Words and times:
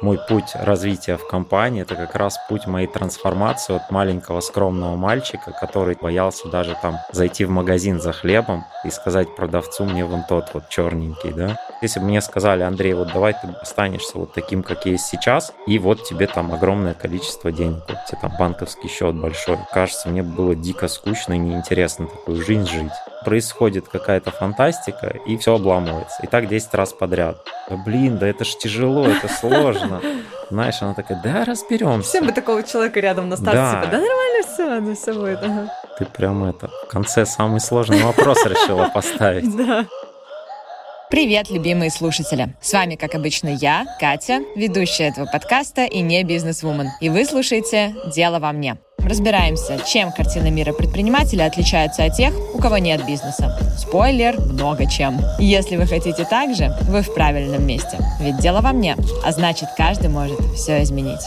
мой 0.00 0.18
путь 0.28 0.52
развития 0.54 1.16
в 1.16 1.26
компании, 1.26 1.82
это 1.82 1.94
как 1.94 2.14
раз 2.14 2.38
путь 2.48 2.66
моей 2.66 2.86
трансформации 2.86 3.76
от 3.76 3.90
маленького 3.90 4.40
скромного 4.40 4.96
мальчика, 4.96 5.52
который 5.52 5.96
боялся 6.00 6.48
даже 6.48 6.76
там 6.80 6.98
зайти 7.12 7.44
в 7.44 7.50
магазин 7.50 8.00
за 8.00 8.12
хлебом 8.12 8.64
и 8.84 8.90
сказать 8.90 9.34
продавцу 9.36 9.84
мне 9.84 10.04
вон 10.04 10.24
тот 10.28 10.50
вот 10.54 10.68
черненький, 10.68 11.32
да. 11.32 11.56
Если 11.80 12.00
бы 12.00 12.06
мне 12.06 12.20
сказали, 12.20 12.62
Андрей, 12.62 12.94
вот 12.94 13.12
давай 13.12 13.32
ты 13.32 13.48
останешься 13.60 14.18
вот 14.18 14.32
таким, 14.32 14.62
как 14.62 14.86
есть 14.86 15.06
сейчас, 15.06 15.52
и 15.66 15.78
вот 15.78 16.04
тебе 16.04 16.26
там 16.26 16.52
огромное 16.52 16.94
количество 16.94 17.52
денег, 17.52 17.82
вот 17.88 17.98
тебе 18.06 18.18
там 18.20 18.32
банковский 18.38 18.88
счет 18.88 19.14
большой. 19.14 19.58
Кажется, 19.72 20.08
мне 20.08 20.22
было 20.22 20.54
дико 20.54 20.88
скучно 20.88 21.34
и 21.34 21.38
неинтересно 21.38 22.06
такую 22.06 22.42
жизнь 22.42 22.66
жить 22.66 22.92
происходит 23.24 23.88
какая-то 23.88 24.30
фантастика, 24.30 25.14
и 25.26 25.36
все 25.36 25.54
обламывается. 25.54 26.22
И 26.22 26.26
так 26.26 26.48
10 26.48 26.74
раз 26.74 26.92
подряд. 26.92 27.38
Да 27.68 27.76
блин, 27.76 28.18
да 28.18 28.26
это 28.26 28.44
ж 28.44 28.54
тяжело, 28.56 29.06
это 29.06 29.28
сложно. 29.28 30.00
Знаешь, 30.50 30.82
она 30.82 30.94
такая, 30.94 31.20
да, 31.22 31.44
разберемся. 31.44 32.08
Всем 32.08 32.26
бы 32.26 32.32
такого 32.32 32.62
человека 32.62 33.00
рядом 33.00 33.28
на 33.28 33.36
старте, 33.36 33.56
да, 33.56 33.80
типа, 33.80 33.92
да 33.92 33.98
нормально 33.98 34.42
все, 34.46 34.80
ну 34.80 34.94
все 34.94 35.12
будет. 35.14 35.42
Ага. 35.42 35.72
Ты 35.98 36.04
прям 36.06 36.44
это, 36.44 36.68
в 36.68 36.88
конце 36.90 37.24
самый 37.26 37.60
сложный 37.60 38.02
вопрос 38.02 38.44
решила 38.44 38.90
поставить. 38.92 39.44
Да. 39.62 39.86
Привет, 41.12 41.50
любимые 41.50 41.90
слушатели! 41.90 42.56
С 42.62 42.72
вами, 42.72 42.94
как 42.94 43.14
обычно, 43.14 43.50
я, 43.50 43.84
Катя, 44.00 44.40
ведущая 44.56 45.08
этого 45.08 45.26
подкаста 45.26 45.84
и 45.84 46.00
не 46.00 46.24
бизнес-вумен. 46.24 46.88
И 47.02 47.10
вы 47.10 47.26
слушаете 47.26 47.94
«Дело 48.14 48.38
во 48.38 48.50
мне». 48.52 48.78
Разбираемся, 48.96 49.78
чем 49.86 50.10
картина 50.10 50.50
мира 50.50 50.72
предпринимателя 50.72 51.44
отличается 51.44 52.04
от 52.04 52.16
тех, 52.16 52.32
у 52.54 52.58
кого 52.58 52.78
нет 52.78 53.04
бизнеса. 53.06 53.58
Спойлер, 53.76 54.40
много 54.40 54.88
чем. 54.88 55.20
Если 55.38 55.76
вы 55.76 55.84
хотите 55.84 56.24
так 56.24 56.54
же, 56.54 56.74
вы 56.88 57.02
в 57.02 57.12
правильном 57.12 57.66
месте. 57.66 57.98
Ведь 58.18 58.38
дело 58.38 58.62
во 58.62 58.72
мне, 58.72 58.96
а 59.22 59.32
значит, 59.32 59.68
каждый 59.76 60.08
может 60.08 60.40
все 60.54 60.82
изменить. 60.82 61.20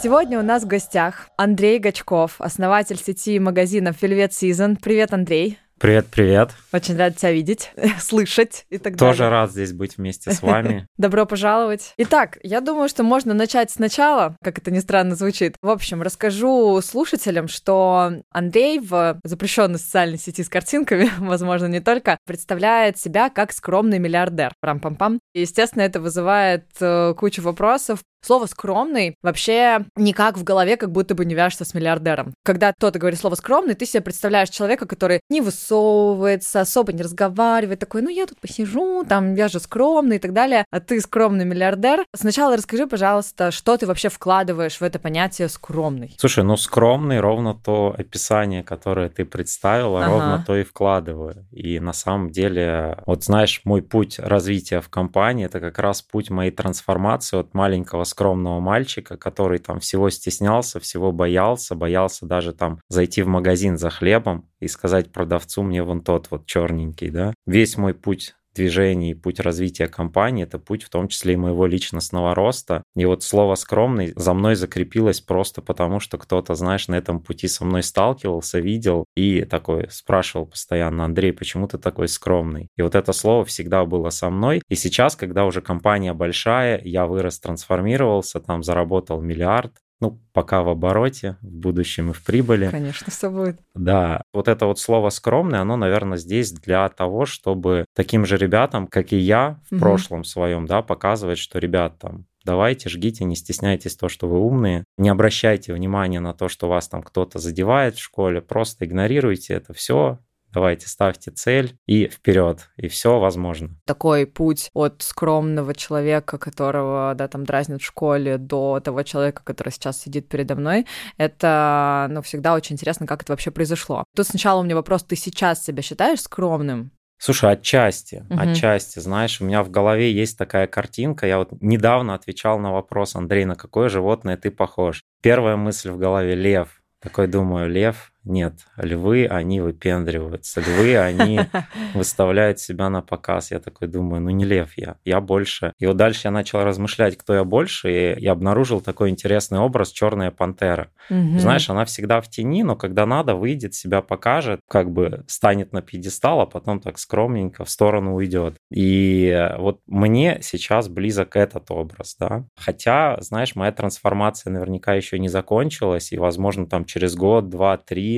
Сегодня 0.00 0.38
у 0.38 0.42
нас 0.42 0.62
в 0.62 0.68
гостях 0.68 1.28
Андрей 1.36 1.80
Гачков, 1.80 2.40
основатель 2.40 2.98
сети 3.04 3.40
магазинов 3.40 4.00
Velvet 4.00 4.30
Season. 4.30 4.78
Привет, 4.80 5.12
Андрей. 5.12 5.58
Привет, 5.84 6.06
привет. 6.10 6.52
Очень 6.72 6.96
рад 6.96 7.14
тебя 7.18 7.32
видеть, 7.32 7.70
слышать 8.00 8.64
и 8.70 8.78
так 8.78 8.96
Тоже 8.96 9.18
далее. 9.18 9.32
рад 9.32 9.50
здесь 9.50 9.74
быть 9.74 9.98
вместе 9.98 10.30
с 10.30 10.40
вами. 10.40 10.88
Добро 10.96 11.26
пожаловать. 11.26 11.92
Итак, 11.98 12.38
я 12.42 12.62
думаю, 12.62 12.88
что 12.88 13.02
можно 13.02 13.34
начать 13.34 13.70
сначала, 13.70 14.34
как 14.42 14.56
это 14.56 14.70
ни 14.70 14.78
странно 14.78 15.14
звучит. 15.14 15.56
В 15.60 15.68
общем, 15.68 16.00
расскажу 16.00 16.80
слушателям, 16.80 17.48
что 17.48 18.12
Андрей 18.30 18.80
в 18.80 19.20
запрещенной 19.24 19.78
социальной 19.78 20.16
сети 20.16 20.42
с 20.42 20.48
картинками, 20.48 21.10
возможно, 21.18 21.66
не 21.66 21.80
только, 21.80 22.16
представляет 22.24 22.96
себя 22.96 23.28
как 23.28 23.52
скромный 23.52 23.98
миллиардер. 23.98 24.54
Рам-пам-пам. 24.62 25.18
Естественно, 25.34 25.82
это 25.82 26.00
вызывает 26.00 26.64
э, 26.80 27.12
кучу 27.14 27.42
вопросов, 27.42 27.98
Слово 28.24 28.46
«скромный» 28.46 29.16
вообще 29.22 29.84
никак 29.96 30.38
в 30.38 30.44
голове 30.44 30.78
как 30.78 30.90
будто 30.90 31.14
бы 31.14 31.26
не 31.26 31.34
вяжется 31.34 31.66
с 31.66 31.74
миллиардером. 31.74 32.32
Когда 32.42 32.72
кто-то 32.72 32.98
говорит 32.98 33.20
слово 33.20 33.34
«скромный», 33.34 33.74
ты 33.74 33.84
себе 33.84 34.00
представляешь 34.00 34.48
человека, 34.48 34.86
который 34.86 35.20
не 35.28 35.42
высовывается, 35.42 36.62
особо 36.62 36.94
не 36.94 37.02
разговаривает, 37.02 37.80
такой, 37.80 38.00
ну 38.00 38.08
я 38.08 38.24
тут 38.24 38.40
посижу, 38.40 39.04
там 39.06 39.34
я 39.34 39.48
же 39.48 39.60
скромный 39.60 40.16
и 40.16 40.18
так 40.18 40.32
далее, 40.32 40.64
а 40.70 40.80
ты 40.80 41.02
скромный 41.02 41.44
миллиардер. 41.44 42.06
Сначала 42.14 42.56
расскажи, 42.56 42.86
пожалуйста, 42.86 43.50
что 43.50 43.76
ты 43.76 43.86
вообще 43.86 44.08
вкладываешь 44.08 44.80
в 44.80 44.82
это 44.82 44.98
понятие 44.98 45.50
«скромный». 45.50 46.14
Слушай, 46.18 46.44
ну 46.44 46.56
скромный 46.56 47.20
ровно 47.20 47.54
то 47.54 47.94
описание, 47.98 48.62
которое 48.62 49.10
ты 49.10 49.26
представила, 49.26 50.00
ага. 50.00 50.10
ровно 50.10 50.44
то 50.46 50.56
и 50.56 50.64
вкладываю. 50.64 51.46
И 51.50 51.78
на 51.78 51.92
самом 51.92 52.30
деле, 52.30 53.02
вот 53.04 53.22
знаешь, 53.22 53.60
мой 53.64 53.82
путь 53.82 54.18
развития 54.18 54.80
в 54.80 54.88
компании, 54.88 55.44
это 55.44 55.60
как 55.60 55.78
раз 55.78 56.00
путь 56.00 56.30
моей 56.30 56.50
трансформации 56.50 57.38
от 57.38 57.52
маленького 57.52 58.04
скромного 58.14 58.60
мальчика, 58.60 59.16
который 59.16 59.58
там 59.58 59.80
всего 59.80 60.08
стеснялся, 60.08 60.78
всего 60.78 61.10
боялся, 61.10 61.74
боялся 61.74 62.26
даже 62.26 62.52
там 62.52 62.78
зайти 62.88 63.22
в 63.22 63.26
магазин 63.26 63.76
за 63.76 63.90
хлебом 63.90 64.48
и 64.60 64.68
сказать 64.68 65.10
продавцу 65.10 65.64
мне 65.64 65.82
вон 65.82 66.00
тот 66.00 66.30
вот 66.30 66.46
черненький, 66.46 67.10
да. 67.10 67.34
Весь 67.44 67.76
мой 67.76 67.92
путь 67.92 68.36
движение 68.54 69.10
и 69.12 69.14
путь 69.14 69.40
развития 69.40 69.88
компании, 69.88 70.44
это 70.44 70.58
путь 70.58 70.84
в 70.84 70.88
том 70.88 71.08
числе 71.08 71.34
и 71.34 71.36
моего 71.36 71.66
личностного 71.66 72.34
роста. 72.34 72.82
И 72.96 73.04
вот 73.04 73.22
слово 73.22 73.54
«скромный» 73.54 74.12
за 74.16 74.34
мной 74.34 74.54
закрепилось 74.54 75.20
просто 75.20 75.62
потому, 75.62 76.00
что 76.00 76.18
кто-то, 76.18 76.54
знаешь, 76.54 76.88
на 76.88 76.94
этом 76.94 77.20
пути 77.20 77.48
со 77.48 77.64
мной 77.64 77.82
сталкивался, 77.82 78.60
видел 78.60 79.04
и 79.16 79.42
такой 79.44 79.88
спрашивал 79.90 80.46
постоянно, 80.46 81.04
Андрей, 81.04 81.32
почему 81.32 81.66
ты 81.68 81.78
такой 81.78 82.08
скромный? 82.08 82.68
И 82.76 82.82
вот 82.82 82.94
это 82.94 83.12
слово 83.12 83.44
всегда 83.44 83.84
было 83.84 84.10
со 84.10 84.30
мной. 84.30 84.62
И 84.68 84.74
сейчас, 84.74 85.16
когда 85.16 85.44
уже 85.44 85.60
компания 85.60 86.14
большая, 86.14 86.80
я 86.84 87.06
вырос, 87.06 87.40
трансформировался, 87.40 88.40
там 88.40 88.62
заработал 88.62 89.20
миллиард, 89.20 89.72
ну, 90.04 90.20
пока 90.34 90.62
в 90.62 90.68
обороте, 90.68 91.38
в 91.40 91.50
будущем 91.50 92.10
и 92.10 92.12
в 92.12 92.22
прибыли. 92.22 92.68
Конечно, 92.68 93.10
все 93.10 93.30
будет. 93.30 93.58
Да, 93.74 94.20
вот 94.34 94.48
это 94.48 94.66
вот 94.66 94.78
слово 94.78 95.08
скромный, 95.08 95.60
оно, 95.60 95.76
наверное, 95.76 96.18
здесь 96.18 96.52
для 96.52 96.86
того, 96.90 97.24
чтобы 97.24 97.86
таким 97.94 98.26
же 98.26 98.36
ребятам, 98.36 98.86
как 98.86 99.14
и 99.14 99.16
я 99.16 99.60
в 99.70 99.72
угу. 99.72 99.80
прошлом 99.80 100.24
своем, 100.24 100.66
да, 100.66 100.82
показывать, 100.82 101.38
что 101.38 101.58
ребят 101.58 101.98
там 101.98 102.26
давайте, 102.44 102.90
жгите, 102.90 103.24
не 103.24 103.36
стесняйтесь 103.36 103.96
то, 103.96 104.10
что 104.10 104.28
вы 104.28 104.38
умные, 104.38 104.84
не 104.98 105.08
обращайте 105.08 105.72
внимания 105.72 106.20
на 106.20 106.34
то, 106.34 106.48
что 106.48 106.68
вас 106.68 106.86
там 106.88 107.02
кто-то 107.02 107.38
задевает 107.38 107.96
в 107.96 108.02
школе, 108.02 108.42
просто 108.42 108.84
игнорируйте 108.84 109.54
это 109.54 109.72
все, 109.72 110.18
давайте 110.54 110.88
ставьте 110.88 111.30
цель 111.30 111.76
и 111.86 112.08
вперед, 112.08 112.70
и 112.76 112.88
все 112.88 113.18
возможно. 113.18 113.76
Такой 113.84 114.26
путь 114.26 114.70
от 114.72 115.02
скромного 115.02 115.74
человека, 115.74 116.38
которого, 116.38 117.14
да, 117.14 117.28
там 117.28 117.44
дразнят 117.44 117.82
в 117.82 117.84
школе, 117.84 118.38
до 118.38 118.80
того 118.80 119.02
человека, 119.02 119.42
который 119.44 119.70
сейчас 119.70 120.00
сидит 120.00 120.28
передо 120.28 120.54
мной, 120.54 120.86
это, 121.18 122.06
ну, 122.10 122.22
всегда 122.22 122.54
очень 122.54 122.74
интересно, 122.74 123.06
как 123.06 123.22
это 123.22 123.32
вообще 123.32 123.50
произошло. 123.50 124.04
Тут 124.14 124.26
сначала 124.26 124.60
у 124.60 124.64
меня 124.64 124.76
вопрос, 124.76 125.02
ты 125.02 125.16
сейчас 125.16 125.64
себя 125.64 125.82
считаешь 125.82 126.22
скромным? 126.22 126.92
Слушай, 127.18 127.52
отчасти, 127.52 128.26
угу. 128.28 128.38
отчасти, 128.38 128.98
знаешь, 128.98 129.40
у 129.40 129.44
меня 129.44 129.62
в 129.62 129.70
голове 129.70 130.12
есть 130.12 130.36
такая 130.36 130.66
картинка. 130.66 131.26
Я 131.26 131.38
вот 131.38 131.52
недавно 131.60 132.14
отвечал 132.14 132.58
на 132.58 132.72
вопрос, 132.72 133.14
Андрей, 133.16 133.44
на 133.44 133.54
какое 133.54 133.88
животное 133.88 134.36
ты 134.36 134.50
похож? 134.50 135.02
Первая 135.22 135.56
мысль 135.56 135.90
в 135.90 135.98
голове– 135.98 136.34
лев. 136.36 136.82
Такой 137.00 137.26
думаю, 137.26 137.70
лев, 137.70 138.12
нет, 138.24 138.54
львы, 138.76 139.26
они 139.26 139.60
выпендриваются, 139.60 140.60
львы, 140.60 140.96
они 140.96 141.40
выставляют 141.94 142.58
себя 142.58 142.88
на 142.88 143.02
показ. 143.02 143.50
Я 143.50 143.60
такой 143.60 143.88
думаю, 143.88 144.22
ну 144.22 144.30
не 144.30 144.44
лев 144.44 144.72
я, 144.76 144.96
я 145.04 145.20
больше. 145.20 145.72
И 145.78 145.86
вот 145.86 145.96
дальше 145.96 146.22
я 146.24 146.30
начал 146.30 146.64
размышлять, 146.64 147.18
кто 147.18 147.34
я 147.34 147.44
больше, 147.44 147.92
и 147.92 148.20
я 148.20 148.32
обнаружил 148.32 148.80
такой 148.80 149.10
интересный 149.10 149.58
образ 149.58 149.90
черная 149.90 150.30
пантера. 150.30 150.90
Угу. 151.10 151.38
Знаешь, 151.38 151.68
она 151.68 151.84
всегда 151.84 152.20
в 152.20 152.28
тени, 152.28 152.62
но 152.62 152.76
когда 152.76 153.04
надо, 153.04 153.34
выйдет, 153.34 153.74
себя 153.74 154.00
покажет, 154.00 154.60
как 154.68 154.90
бы 154.90 155.24
станет 155.26 155.72
на 155.72 155.82
пьедестал, 155.82 156.40
а 156.40 156.46
потом 156.46 156.80
так 156.80 156.98
скромненько 156.98 157.64
в 157.64 157.70
сторону 157.70 158.14
уйдет. 158.14 158.56
И 158.72 159.50
вот 159.58 159.80
мне 159.86 160.38
сейчас 160.40 160.88
близок 160.88 161.36
этот 161.36 161.70
образ, 161.70 162.16
да. 162.18 162.46
Хотя, 162.56 163.18
знаешь, 163.20 163.54
моя 163.54 163.72
трансформация 163.72 164.50
наверняка 164.50 164.94
еще 164.94 165.18
не 165.18 165.28
закончилась, 165.28 166.12
и, 166.12 166.18
возможно, 166.18 166.66
там 166.66 166.86
через 166.86 167.14
год, 167.16 167.50
два, 167.50 167.76
три 167.76 168.13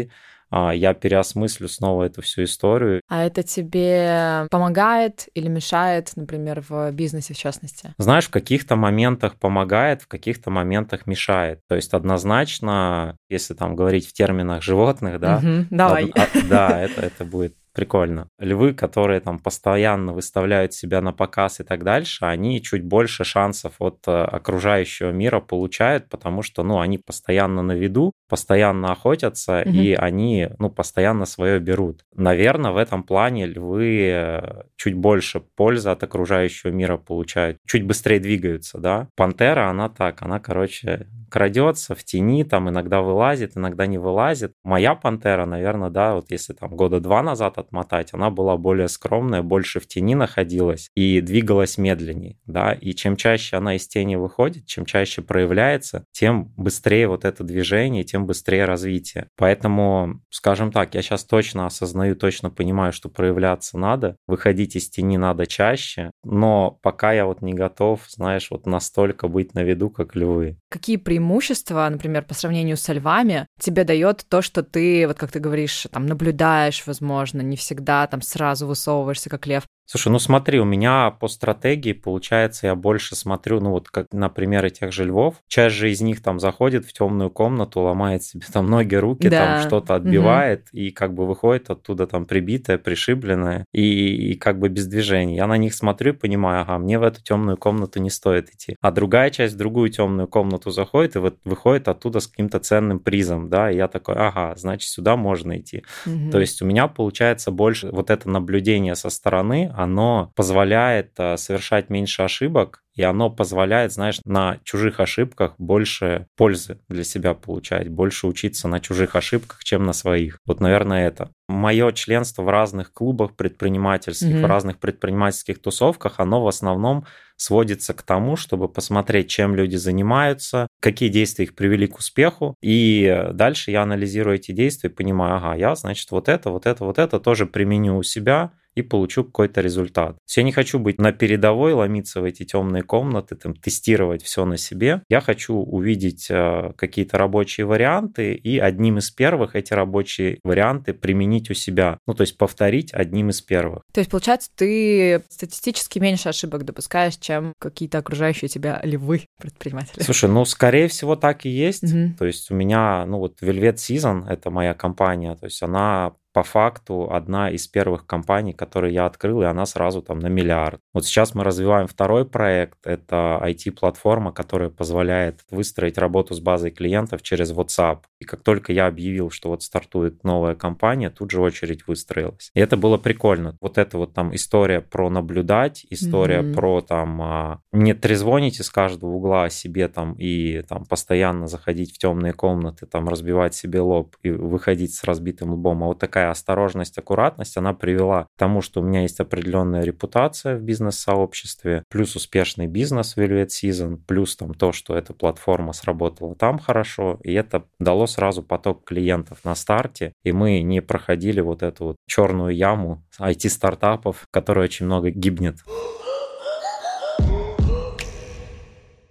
а, 0.51 0.73
я 0.73 0.95
переосмыслю 0.95 1.69
снова 1.69 2.05
эту 2.05 2.23
всю 2.23 2.45
историю. 2.45 3.01
А 3.09 3.25
это 3.25 3.43
тебе 3.43 4.47
помогает 4.51 5.29
или 5.35 5.49
мешает, 5.49 6.13
например, 6.17 6.63
в 6.69 6.93
бизнесе 6.93 7.35
в 7.35 7.39
частности? 7.39 7.95
Знаешь, 7.99 8.27
в 8.27 8.31
каких-то 8.31 8.77
моментах 8.77 9.37
помогает, 9.37 10.03
в 10.03 10.09
каких-то 10.09 10.51
моментах 10.51 11.07
мешает. 11.07 11.61
То 11.69 11.75
есть 11.75 11.93
однозначно, 11.95 13.17
если 13.29 13.55
там 13.55 13.75
говорить 13.75 14.07
в 14.07 14.13
терминах 14.13 14.63
животных, 14.63 15.19
да, 15.19 15.39
угу, 15.39 15.67
давай. 15.71 16.13
А, 16.15 16.27
да, 16.49 16.81
это, 16.81 17.01
это 17.01 17.25
будет 17.25 17.55
прикольно. 17.77 18.29
Львы, 18.39 18.73
которые 18.73 19.21
там 19.21 19.39
постоянно 19.39 20.15
выставляют 20.15 20.73
себя 20.73 21.03
на 21.03 21.13
показ 21.13 21.61
и 21.61 21.63
так 21.63 21.85
дальше, 21.85 22.25
они 22.25 22.63
чуть 22.63 22.83
больше 22.83 23.23
шансов 23.23 23.75
от 23.79 23.99
э, 24.09 24.11
окружающего 24.11 25.11
мира 25.11 25.41
получают, 25.41 26.09
потому 26.09 26.41
что, 26.43 26.63
ну, 26.63 26.81
они 26.81 26.97
постоянно 26.97 27.61
на 27.63 27.73
виду, 27.73 28.13
постоянно 28.31 28.93
охотятся, 28.93 29.63
угу. 29.65 29.71
и 29.71 29.93
они, 29.93 30.49
ну, 30.59 30.71
постоянно 30.71 31.27
свое 31.27 31.61
берут. 31.61 32.03
Наверное, 32.15 32.71
в 32.71 32.79
этом 32.79 33.03
плане 33.03 33.45
львы 33.45 34.09
э, 34.11 34.63
чуть 34.77 34.95
больше 34.95 35.41
пользы 35.41 35.91
от 35.91 36.03
окружающего 36.03 36.71
мира 36.71 36.97
получают, 36.97 37.59
чуть 37.67 37.85
быстрее 37.85 38.21
двигаются, 38.21 38.79
да. 38.79 39.09
Пантера, 39.17 39.69
она 39.69 39.91
так, 39.91 40.23
она, 40.23 40.41
короче, 40.41 41.07
крадется 41.31 41.95
в 41.95 42.05
тени, 42.05 42.45
там 42.45 42.69
иногда 42.69 43.03
вылазит, 43.03 43.57
иногда 43.57 43.87
не 43.87 43.99
вылазит. 43.99 44.53
Моя 44.65 44.95
пантера, 44.95 45.45
наверное, 45.45 45.91
да, 45.91 46.15
вот 46.15 46.31
если 46.31 46.55
там 46.55 46.75
года 46.75 47.01
два 47.01 47.23
назад 47.23 47.59
отмотать, 47.67 48.11
она 48.13 48.31
была 48.31 48.57
более 48.57 48.89
скромная, 48.89 49.43
больше 49.43 49.81
в 49.81 49.87
тени 49.87 50.15
находилась 50.15 50.91
и 50.95 51.21
двигалась 51.21 51.79
медленнее, 51.79 52.39
да, 52.47 52.73
и 52.73 52.93
чем 52.95 53.17
чаще 53.17 53.57
она 53.57 53.77
из 53.77 53.87
тени 53.87 54.17
выходит, 54.17 54.67
чем 54.67 54.87
чаще 54.87 55.23
проявляется, 55.23 56.05
тем 56.13 56.53
быстрее 56.57 57.09
вот 57.09 57.25
это 57.25 57.45
движение, 57.45 58.05
тем 58.05 58.27
быстрее 58.27 58.65
развитие. 58.65 59.29
Поэтому, 59.37 60.21
скажем 60.31 60.73
так, 60.73 60.95
я 60.95 61.03
сейчас 61.03 61.25
точно 61.25 61.67
осознаю, 61.67 62.17
точно 62.17 62.51
понимаю, 62.51 62.93
что 62.93 63.09
проявляться 63.09 63.79
надо, 63.79 64.17
выходить 64.27 64.77
из 64.77 64.89
тени 64.89 65.17
надо 65.17 65.47
чаще, 65.47 66.11
но 66.25 66.79
пока 66.83 67.13
я 67.13 67.27
вот 67.27 67.43
не 67.43 67.53
готов, 67.53 68.01
знаешь, 68.09 68.49
вот 68.51 68.67
настолько 68.67 69.29
быть 69.29 69.55
на 69.55 69.63
виду, 69.63 69.91
как 69.91 70.15
львы. 70.15 70.59
Какие 70.71 70.97
преимущества, 70.97 71.89
например, 71.91 72.23
по 72.25 72.35
сравнению 72.35 72.77
со 72.77 72.93
львами, 72.93 73.47
тебе 73.61 73.85
дает 73.85 74.25
то, 74.29 74.43
что 74.43 74.63
ты, 74.63 75.07
вот 75.07 75.17
как 75.17 75.33
ты 75.33 75.41
говоришь, 75.41 75.87
там 75.91 76.07
наблюдаешь, 76.07 76.85
возможно, 76.87 77.41
не 77.41 77.56
всегда 77.57 78.07
там 78.07 78.23
сразу 78.23 78.67
высовываешься, 78.67 79.31
как 79.31 79.47
лев, 79.47 79.67
Слушай, 79.89 80.09
ну 80.09 80.19
смотри, 80.19 80.59
у 80.59 80.65
меня 80.65 81.13
по 81.13 81.29
стратегии, 81.29 81.93
получается, 81.93 82.67
я 82.67 82.75
больше 82.75 83.15
смотрю, 83.15 83.61
ну 83.61 83.71
вот 83.71 83.89
как 83.89 84.09
на 84.13 84.29
примеры 84.29 84.71
тех 84.71 84.93
же 84.93 85.05
львов. 85.05 85.37
Часть 85.47 85.77
же 85.77 85.93
из 85.93 86.01
них 86.01 86.23
там 86.23 86.41
заходит 86.41 86.85
в 86.85 86.93
темную 86.93 87.31
комнату, 87.31 87.81
ломает 87.81 88.25
себе 88.25 88.45
там 88.53 88.67
ноги, 88.67 88.97
руки, 88.97 89.29
да. 89.29 89.59
там 89.59 89.67
что-то 89.67 89.95
отбивает 89.95 90.63
угу. 90.73 90.79
и 90.79 90.91
как 90.91 91.15
бы 91.15 91.25
выходит 91.25 91.71
оттуда 91.71 92.09
там 92.09 92.27
прибитая, 92.27 92.79
пришибленная 92.79 93.65
и, 93.73 94.33
и 94.33 94.35
как 94.35 94.59
бы 94.59 94.69
без 94.69 94.89
движения. 94.89 95.37
Я 95.37 95.47
на 95.47 95.57
них 95.57 95.73
смотрю 95.73 96.15
и 96.15 96.17
понимаю, 96.17 96.63
ага, 96.63 96.79
мне 96.79 96.99
в 96.99 97.05
эту 97.05 97.23
темную 97.23 97.57
комнату 97.57 98.01
не 98.01 98.11
стоит 98.11 98.51
идти. 98.51 98.77
А 98.81 98.91
другая 98.91 99.31
часть 99.31 99.55
в 99.55 99.59
другую 99.59 99.91
темную 99.91 100.27
комнату 100.27 100.73
заходит 100.73 101.15
и 101.15 101.21
вот 101.21 101.37
выходит 101.45 101.87
оттуда 101.87 102.19
с 102.19 102.27
каким-то 102.27 102.59
ценным 102.59 102.99
призом, 102.99 103.49
да, 103.49 103.71
и 103.71 103.77
я 103.77 103.87
такой, 103.87 104.17
ага, 104.17 104.53
значит, 104.57 104.89
сюда 104.89 105.17
можно 105.17 105.59
идти. 105.59 105.85
Угу. 106.07 106.33
То 106.33 106.41
есть 106.41 106.61
у 106.61 106.67
меня 106.67 106.89
получается 106.89 107.53
больше 107.53 107.89
вот 107.93 108.11
это 108.11 108.29
наблюдение 108.29 108.97
со 108.97 109.11
стороны, 109.11 109.73
оно 109.77 110.33
позволяет 110.35 111.13
э, 111.19 111.37
совершать 111.37 111.91
меньше 111.91 112.23
ошибок, 112.23 112.83
и 112.95 113.03
оно 113.03 113.29
позволяет, 113.29 113.93
знаешь, 113.93 114.21
на 114.25 114.59
чужих 114.65 115.01
ошибках 115.01 115.55
больше 115.59 116.29
пользы 116.35 116.81
для 116.89 117.05
себя 117.05 117.35
получать, 117.35 117.91
больше 117.91 118.27
учиться 118.27 118.69
на 118.69 118.81
чужих 118.81 119.17
ошибках, 119.17 119.63
чем 119.65 119.85
на 119.85 119.93
своих. 119.93 120.39
Вот, 120.47 120.61
наверное, 120.61 121.07
это. 121.07 121.31
Мое 121.47 121.93
членство 121.93 122.43
в 122.43 122.49
разных 122.49 122.95
клубах 122.95 123.37
предпринимательских, 123.37 124.29
mm-hmm. 124.29 124.43
в 124.43 124.47
разных 124.47 124.79
предпринимательских 124.79 125.61
тусовках, 125.61 126.21
оно 126.21 126.43
в 126.43 126.49
основном 126.49 127.05
сводится 127.37 127.93
к 127.93 128.01
тому, 128.01 128.37
чтобы 128.37 128.71
посмотреть, 128.71 129.29
чем 129.29 129.55
люди 129.55 129.77
занимаются, 129.77 130.69
какие 130.81 131.11
действия 131.11 131.45
их 131.45 131.55
привели 131.55 131.87
к 131.87 131.99
успеху, 131.99 132.55
и 132.63 133.27
дальше 133.35 133.73
я 133.73 133.83
анализирую 133.83 134.37
эти 134.37 134.53
действия 134.53 134.89
и 134.89 134.93
понимаю, 134.93 135.37
ага, 135.37 135.55
я, 135.55 135.75
значит, 135.75 136.11
вот 136.13 136.31
это, 136.31 136.49
вот 136.49 136.65
это, 136.65 136.83
вот 136.83 136.99
это 136.99 137.21
тоже 137.21 137.45
применю 137.45 137.99
у 137.99 138.03
себя, 138.03 138.53
и 138.77 138.83
получу 138.83 139.25
какой-то 139.25 139.61
результат. 139.61 140.13
То 140.17 140.23
есть 140.27 140.37
я 140.37 140.43
не 140.43 140.53
хочу 140.53 140.79
быть 140.79 141.01
на 141.01 141.13
передовой, 141.13 141.73
ломиться 141.73 142.21
в 142.21 142.25
эти 142.25 142.45
темные 142.45 142.83
комнаты, 142.83 143.35
там, 143.35 143.55
тестировать 143.55 144.23
все 144.23 144.45
на 144.45 144.57
себе. 144.59 145.03
Я 145.09 145.21
хочу 145.21 145.55
увидеть 145.55 146.27
э, 146.31 146.73
какие-то 146.77 147.19
рабочие 147.19 147.67
варианты 147.67 148.35
и 148.35 148.59
одним 148.59 148.99
из 148.99 149.11
первых 149.11 149.57
эти 149.57 149.73
рабочие 149.73 150.39
варианты 150.45 150.93
применить 150.93 151.51
у 151.51 151.55
себя. 151.55 151.99
Ну, 152.07 152.15
то 152.15 152.21
есть 152.21 152.37
повторить 152.37 152.93
одним 152.93 153.31
из 153.31 153.41
первых. 153.41 153.83
То 153.93 154.01
есть, 154.01 154.11
получается, 154.11 154.51
ты 154.55 155.23
статистически 155.31 155.99
меньше 155.99 156.29
ошибок 156.29 156.65
допускаешь, 156.65 157.17
чем 157.17 157.53
какие-то 157.59 157.99
окружающие 157.99 158.49
тебя 158.49 158.81
львы 158.85 159.27
предприниматели. 159.41 160.03
Слушай, 160.03 160.29
ну, 160.29 160.45
скорее 160.45 160.89
всего, 160.89 161.17
так 161.17 161.47
и 161.47 161.49
есть. 161.49 161.85
Угу. 161.85 162.17
То 162.19 162.27
есть 162.27 162.51
у 162.51 162.55
меня, 162.55 163.07
ну, 163.07 163.19
вот 163.19 163.41
Velvet 163.41 163.77
Season, 163.77 164.29
это 164.29 164.51
моя 164.51 164.75
компания, 164.75 165.35
то 165.35 165.47
есть 165.47 165.63
она 165.63 166.13
по 166.37 166.43
факту 166.43 167.11
одна 167.11 167.51
из 167.51 167.67
первых 167.67 168.05
компаний, 168.05 168.53
которые 168.53 168.93
я 168.93 169.07
открыл, 169.07 169.41
и 169.41 169.47
она 169.47 169.65
сразу 169.65 170.03
там 170.03 170.19
на 170.19 170.27
миллиард. 170.27 170.83
Вот 170.93 171.07
сейчас 171.07 171.35
мы 171.35 171.45
развиваем 171.45 171.87
второй 171.87 172.27
проект. 172.27 172.87
Это 172.87 173.41
IT-платформа, 173.43 174.33
которая 174.33 174.69
позволяет 174.69 175.41
выстроить 175.51 175.97
работу 175.97 176.35
с 176.35 176.41
базой 176.41 176.73
клиентов 176.73 177.23
через 177.23 177.53
WhatsApp. 177.53 178.01
И 178.21 178.27
как 178.27 178.43
только 178.43 178.75
я 178.75 178.87
объявил, 178.87 179.31
что 179.31 179.49
вот 179.49 179.63
стартует 179.63 180.25
новая 180.25 180.55
компания, 180.55 181.09
тут 181.09 181.31
же 181.31 181.41
очередь 181.41 181.87
выстроилась. 181.87 182.51
И 182.53 182.61
это 182.61 182.77
было 182.77 182.99
прикольно. 182.99 183.57
Вот 183.63 183.79
это 183.79 183.97
вот 183.97 184.13
там 184.13 184.35
история 184.35 184.83
про 184.83 185.09
наблюдать, 185.09 185.87
история 185.89 186.41
mm-hmm. 186.41 186.55
про 186.55 186.81
там 186.83 187.23
а, 187.23 187.61
не 187.73 187.95
трезвонить 187.95 188.61
из 188.61 188.69
каждого 188.69 189.13
угла 189.13 189.45
о 189.45 189.51
себе 189.51 189.89
там 189.89 190.13
и 190.19 190.61
там 190.69 190.85
постоянно 190.85 191.47
заходить 191.47 191.95
в 191.95 191.99
темные 191.99 192.35
комнаты, 192.35 192.85
там 192.85 193.09
разбивать 193.09 193.55
себе 193.55 193.81
лоб 193.81 194.17
и 194.23 194.29
выходить 194.29 194.95
с 194.95 195.03
разбитым 195.05 195.53
лбом, 195.53 195.83
а 195.83 195.87
вот 195.87 195.99
такая 195.99 196.26
такая 196.27 196.33
осторожность, 196.33 196.99
аккуратность, 196.99 197.57
она 197.57 197.73
привела 197.73 198.25
к 198.25 198.39
тому, 198.39 198.63
что 198.63 198.81
у 198.81 198.85
меня 198.85 199.03
есть 199.03 199.21
определенная 199.21 199.85
репутация 199.85 200.57
в 200.57 200.63
бизнес-сообществе, 200.63 201.85
плюс 201.89 202.17
успешный 202.17 202.67
бизнес 202.67 203.17
Velvet 203.17 203.49
Season, 203.49 203.99
плюс 204.07 204.37
там 204.37 204.55
то, 204.55 204.73
что 204.73 204.97
эта 204.97 205.13
платформа 205.13 205.73
сработала 205.73 206.35
там 206.35 206.59
хорошо, 206.59 207.19
и 207.23 207.33
это 207.33 207.65
дало 207.79 208.07
сразу 208.07 208.43
поток 208.43 208.85
клиентов 208.85 209.39
на 209.45 209.55
старте, 209.55 210.13
и 210.25 210.33
мы 210.33 210.63
не 210.63 210.83
проходили 210.83 211.41
вот 211.41 211.63
эту 211.63 211.85
вот 211.85 211.97
черную 212.09 212.55
яму 212.55 213.03
IT-стартапов, 213.21 214.25
которая 214.33 214.65
очень 214.65 214.87
много 214.87 215.11
гибнет. 215.11 215.57